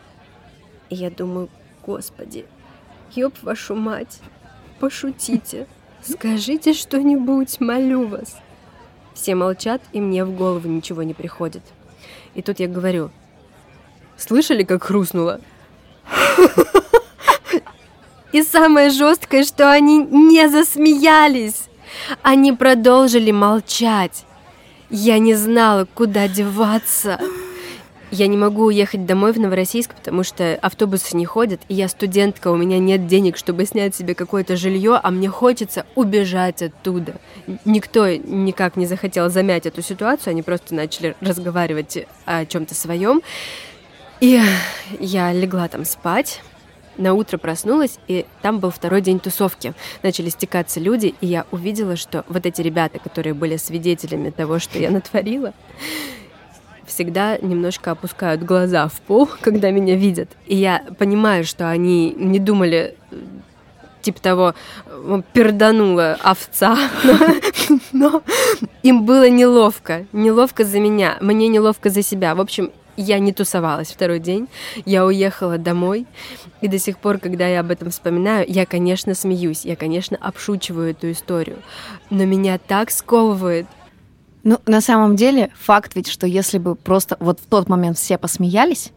И 0.88 0.94
я 0.94 1.10
думаю, 1.10 1.48
господи, 1.86 2.46
ёб 3.14 3.34
вашу 3.42 3.74
мать, 3.74 4.20
пошутите, 4.78 5.66
скажите 6.02 6.72
что-нибудь, 6.72 7.60
молю 7.60 8.06
вас. 8.06 8.36
Все 9.20 9.34
молчат, 9.34 9.82
и 9.92 10.00
мне 10.00 10.24
в 10.24 10.34
голову 10.34 10.66
ничего 10.66 11.02
не 11.02 11.12
приходит. 11.12 11.62
И 12.34 12.40
тут 12.40 12.58
я 12.58 12.68
говорю, 12.68 13.10
слышали, 14.16 14.62
как 14.62 14.84
хрустнуло? 14.84 15.42
И 18.32 18.42
самое 18.42 18.88
жесткое, 18.88 19.44
что 19.44 19.70
они 19.70 19.98
не 19.98 20.48
засмеялись. 20.48 21.64
Они 22.22 22.54
продолжили 22.54 23.30
молчать. 23.30 24.24
Я 24.88 25.18
не 25.18 25.34
знала, 25.34 25.86
куда 25.92 26.26
деваться. 26.26 27.20
Я 28.10 28.26
не 28.26 28.36
могу 28.36 28.64
уехать 28.64 29.06
домой 29.06 29.32
в 29.32 29.38
Новороссийск, 29.38 29.94
потому 29.94 30.24
что 30.24 30.58
автобусы 30.60 31.16
не 31.16 31.24
ходят, 31.24 31.60
и 31.68 31.74
я 31.74 31.88
студентка, 31.88 32.48
у 32.48 32.56
меня 32.56 32.78
нет 32.78 33.06
денег, 33.06 33.36
чтобы 33.36 33.64
снять 33.66 33.94
себе 33.94 34.16
какое-то 34.16 34.56
жилье, 34.56 34.98
а 35.00 35.10
мне 35.10 35.28
хочется 35.28 35.86
убежать 35.94 36.60
оттуда. 36.60 37.14
Никто 37.64 38.08
никак 38.08 38.76
не 38.76 38.86
захотел 38.86 39.30
замять 39.30 39.66
эту 39.66 39.80
ситуацию, 39.82 40.32
они 40.32 40.42
просто 40.42 40.74
начали 40.74 41.14
разговаривать 41.20 42.06
о 42.24 42.44
чем-то 42.46 42.74
своем. 42.74 43.22
И 44.20 44.40
я 44.98 45.32
легла 45.32 45.68
там 45.68 45.84
спать, 45.84 46.42
на 46.96 47.14
утро 47.14 47.38
проснулась, 47.38 47.98
и 48.08 48.26
там 48.42 48.58
был 48.58 48.70
второй 48.70 49.00
день 49.00 49.20
тусовки. 49.20 49.72
Начали 50.02 50.28
стекаться 50.28 50.80
люди, 50.80 51.14
и 51.20 51.26
я 51.26 51.46
увидела, 51.52 51.96
что 51.96 52.24
вот 52.28 52.44
эти 52.44 52.60
ребята, 52.60 52.98
которые 52.98 53.34
были 53.34 53.56
свидетелями 53.56 54.30
того, 54.30 54.58
что 54.58 54.78
я 54.78 54.90
натворила, 54.90 55.54
всегда 56.90 57.38
немножко 57.38 57.92
опускают 57.92 58.42
глаза 58.42 58.88
в 58.88 59.00
пол, 59.00 59.28
когда 59.40 59.70
меня 59.70 59.96
видят. 59.96 60.28
И 60.46 60.56
я 60.56 60.84
понимаю, 60.98 61.44
что 61.44 61.70
они 61.70 62.14
не 62.16 62.38
думали 62.38 62.96
типа 64.02 64.20
того, 64.20 64.54
перданула 65.34 66.16
овца, 66.22 66.76
но 67.92 68.22
им 68.82 69.04
было 69.04 69.28
неловко, 69.28 70.06
неловко 70.12 70.64
за 70.64 70.80
меня, 70.80 71.18
мне 71.20 71.48
неловко 71.48 71.90
за 71.90 72.02
себя. 72.02 72.34
В 72.34 72.40
общем, 72.40 72.70
я 72.96 73.18
не 73.18 73.32
тусовалась 73.32 73.90
второй 73.90 74.18
день, 74.18 74.48
я 74.84 75.04
уехала 75.04 75.58
домой, 75.58 76.06
и 76.60 76.68
до 76.68 76.78
сих 76.78 76.98
пор, 76.98 77.18
когда 77.18 77.46
я 77.46 77.60
об 77.60 77.70
этом 77.70 77.90
вспоминаю, 77.90 78.44
я, 78.48 78.66
конечно, 78.66 79.14
смеюсь, 79.14 79.64
я, 79.64 79.76
конечно, 79.76 80.16
обшучиваю 80.20 80.90
эту 80.90 81.10
историю, 81.10 81.58
но 82.10 82.24
меня 82.24 82.58
так 82.58 82.90
сковывает 82.90 83.66
ну, 84.42 84.58
на 84.66 84.80
самом 84.80 85.16
деле, 85.16 85.50
факт 85.58 85.94
ведь, 85.94 86.08
что 86.08 86.26
если 86.26 86.58
бы 86.58 86.74
просто 86.74 87.16
вот 87.20 87.40
в 87.40 87.46
тот 87.46 87.68
момент 87.68 87.98
все 87.98 88.18
посмеялись, 88.18 88.92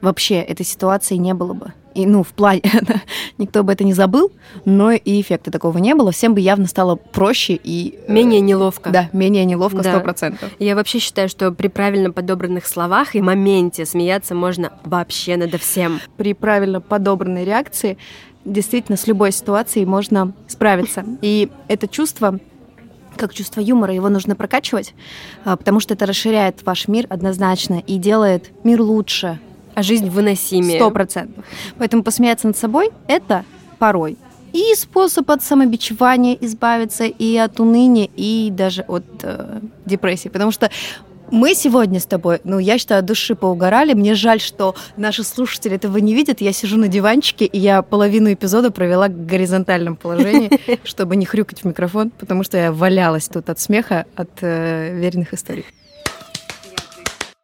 вообще 0.00 0.36
этой 0.36 0.66
ситуации 0.66 1.16
не 1.16 1.32
было 1.34 1.54
бы. 1.54 1.72
И, 1.94 2.06
ну, 2.06 2.22
в 2.22 2.28
плане, 2.28 2.62
никто 3.38 3.62
бы 3.62 3.72
это 3.72 3.84
не 3.84 3.92
забыл, 3.92 4.32
но 4.64 4.92
и 4.92 5.20
эффекта 5.20 5.50
такого 5.50 5.78
не 5.78 5.94
было. 5.94 6.10
Всем 6.10 6.34
бы 6.34 6.40
явно 6.40 6.66
стало 6.66 6.96
проще 6.96 7.58
и... 7.62 7.98
Э, 8.06 8.12
менее 8.12 8.40
неловко. 8.40 8.90
Да, 8.90 9.08
менее 9.12 9.44
неловко, 9.44 9.82
сто 9.82 10.00
процентов. 10.00 10.50
Я 10.58 10.74
вообще 10.74 10.98
считаю, 10.98 11.28
что 11.28 11.52
при 11.52 11.68
правильно 11.68 12.10
подобранных 12.10 12.66
словах 12.66 13.14
и 13.14 13.20
моменте 13.20 13.84
смеяться 13.84 14.34
можно 14.34 14.72
вообще 14.84 15.36
надо 15.36 15.58
всем. 15.58 16.00
При 16.16 16.32
правильно 16.32 16.80
подобранной 16.80 17.44
реакции 17.44 17.98
действительно 18.44 18.96
с 18.96 19.06
любой 19.06 19.32
ситуацией 19.32 19.86
можно 19.86 20.32
справиться. 20.48 21.04
И 21.20 21.50
это 21.68 21.86
чувство 21.88 22.40
как 23.22 23.34
чувство 23.34 23.60
юмора, 23.60 23.94
его 23.94 24.08
нужно 24.08 24.34
прокачивать, 24.34 24.94
а, 25.44 25.56
потому 25.56 25.80
что 25.80 25.94
это 25.94 26.06
расширяет 26.06 26.64
ваш 26.64 26.88
мир 26.88 27.06
однозначно 27.08 27.82
и 27.86 27.98
делает 27.98 28.50
мир 28.64 28.80
лучше. 28.80 29.38
А 29.74 29.82
жизнь 29.82 30.10
выносимее. 30.10 30.78
Сто 30.78 30.90
процентов. 30.90 31.44
Поэтому 31.78 32.02
посмеяться 32.02 32.46
над 32.46 32.56
собой— 32.58 32.90
это 33.06 33.44
порой 33.78 34.18
и 34.52 34.74
способ 34.74 35.30
от 35.30 35.42
самобичевания 35.42 36.36
избавиться, 36.40 37.04
и 37.04 37.36
от 37.36 37.58
уныния, 37.58 38.08
и 38.14 38.50
даже 38.50 38.82
от 38.82 39.04
э, 39.22 39.60
депрессии. 39.86 40.28
Потому 40.28 40.50
что 40.50 40.70
мы 41.32 41.54
сегодня 41.54 41.98
с 41.98 42.04
тобой, 42.04 42.40
ну, 42.44 42.58
я 42.58 42.78
считаю, 42.78 43.00
от 43.00 43.06
души 43.06 43.34
поугорали. 43.34 43.94
Мне 43.94 44.14
жаль, 44.14 44.38
что 44.38 44.76
наши 44.98 45.24
слушатели 45.24 45.76
этого 45.76 45.96
не 45.96 46.14
видят. 46.14 46.42
Я 46.42 46.52
сижу 46.52 46.76
на 46.76 46.88
диванчике, 46.88 47.46
и 47.46 47.58
я 47.58 47.80
половину 47.80 48.32
эпизода 48.32 48.70
провела 48.70 49.08
в 49.08 49.26
горизонтальном 49.26 49.96
положении, 49.96 50.50
чтобы 50.84 51.16
не 51.16 51.24
хрюкать 51.24 51.62
в 51.62 51.64
микрофон, 51.64 52.10
потому 52.10 52.44
что 52.44 52.58
я 52.58 52.70
валялась 52.70 53.28
тут 53.28 53.48
от 53.48 53.58
смеха, 53.58 54.04
от 54.14 54.30
э, 54.42 54.94
веренных 54.94 55.32
историй. 55.32 55.64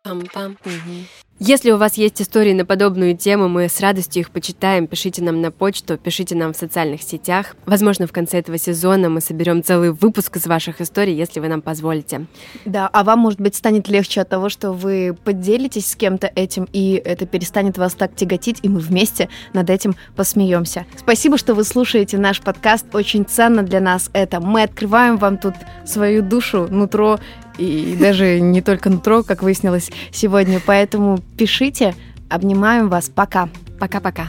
Пам-пам. 0.04 0.56
Если 1.40 1.70
у 1.70 1.76
вас 1.76 1.94
есть 1.94 2.20
истории 2.20 2.52
на 2.52 2.64
подобную 2.64 3.16
тему, 3.16 3.48
мы 3.48 3.68
с 3.68 3.78
радостью 3.78 4.22
их 4.22 4.32
почитаем. 4.32 4.88
Пишите 4.88 5.22
нам 5.22 5.40
на 5.40 5.52
почту, 5.52 5.96
пишите 5.96 6.34
нам 6.34 6.52
в 6.52 6.56
социальных 6.56 7.00
сетях. 7.00 7.54
Возможно, 7.64 8.08
в 8.08 8.12
конце 8.12 8.38
этого 8.38 8.58
сезона 8.58 9.08
мы 9.08 9.20
соберем 9.20 9.62
целый 9.62 9.92
выпуск 9.92 10.36
из 10.36 10.48
ваших 10.48 10.80
историй, 10.80 11.14
если 11.14 11.38
вы 11.38 11.46
нам 11.46 11.62
позволите. 11.62 12.26
Да, 12.64 12.88
а 12.92 13.04
вам, 13.04 13.20
может 13.20 13.40
быть, 13.40 13.54
станет 13.54 13.88
легче 13.88 14.22
от 14.22 14.28
того, 14.28 14.48
что 14.48 14.72
вы 14.72 15.16
поделитесь 15.22 15.86
с 15.86 15.94
кем-то 15.94 16.26
этим, 16.34 16.66
и 16.72 17.00
это 17.04 17.24
перестанет 17.24 17.78
вас 17.78 17.94
так 17.94 18.16
тяготить, 18.16 18.58
и 18.62 18.68
мы 18.68 18.80
вместе 18.80 19.28
над 19.52 19.70
этим 19.70 19.94
посмеемся. 20.16 20.86
Спасибо, 20.96 21.38
что 21.38 21.54
вы 21.54 21.62
слушаете 21.62 22.18
наш 22.18 22.40
подкаст. 22.40 22.92
Очень 22.92 23.24
ценно 23.24 23.62
для 23.62 23.78
нас 23.78 24.10
это. 24.12 24.40
Мы 24.40 24.62
открываем 24.62 25.18
вам 25.18 25.38
тут 25.38 25.54
свою 25.84 26.22
душу, 26.22 26.66
нутро 26.68 27.20
и 27.58 27.96
даже 28.00 28.40
не 28.40 28.62
только 28.62 28.88
нутро, 28.88 29.22
как 29.22 29.42
выяснилось 29.42 29.90
сегодня. 30.10 30.60
Поэтому 30.64 31.18
пишите. 31.36 31.94
Обнимаем 32.30 32.88
вас. 32.88 33.08
Пока. 33.08 33.48
Пока-пока. 33.78 34.28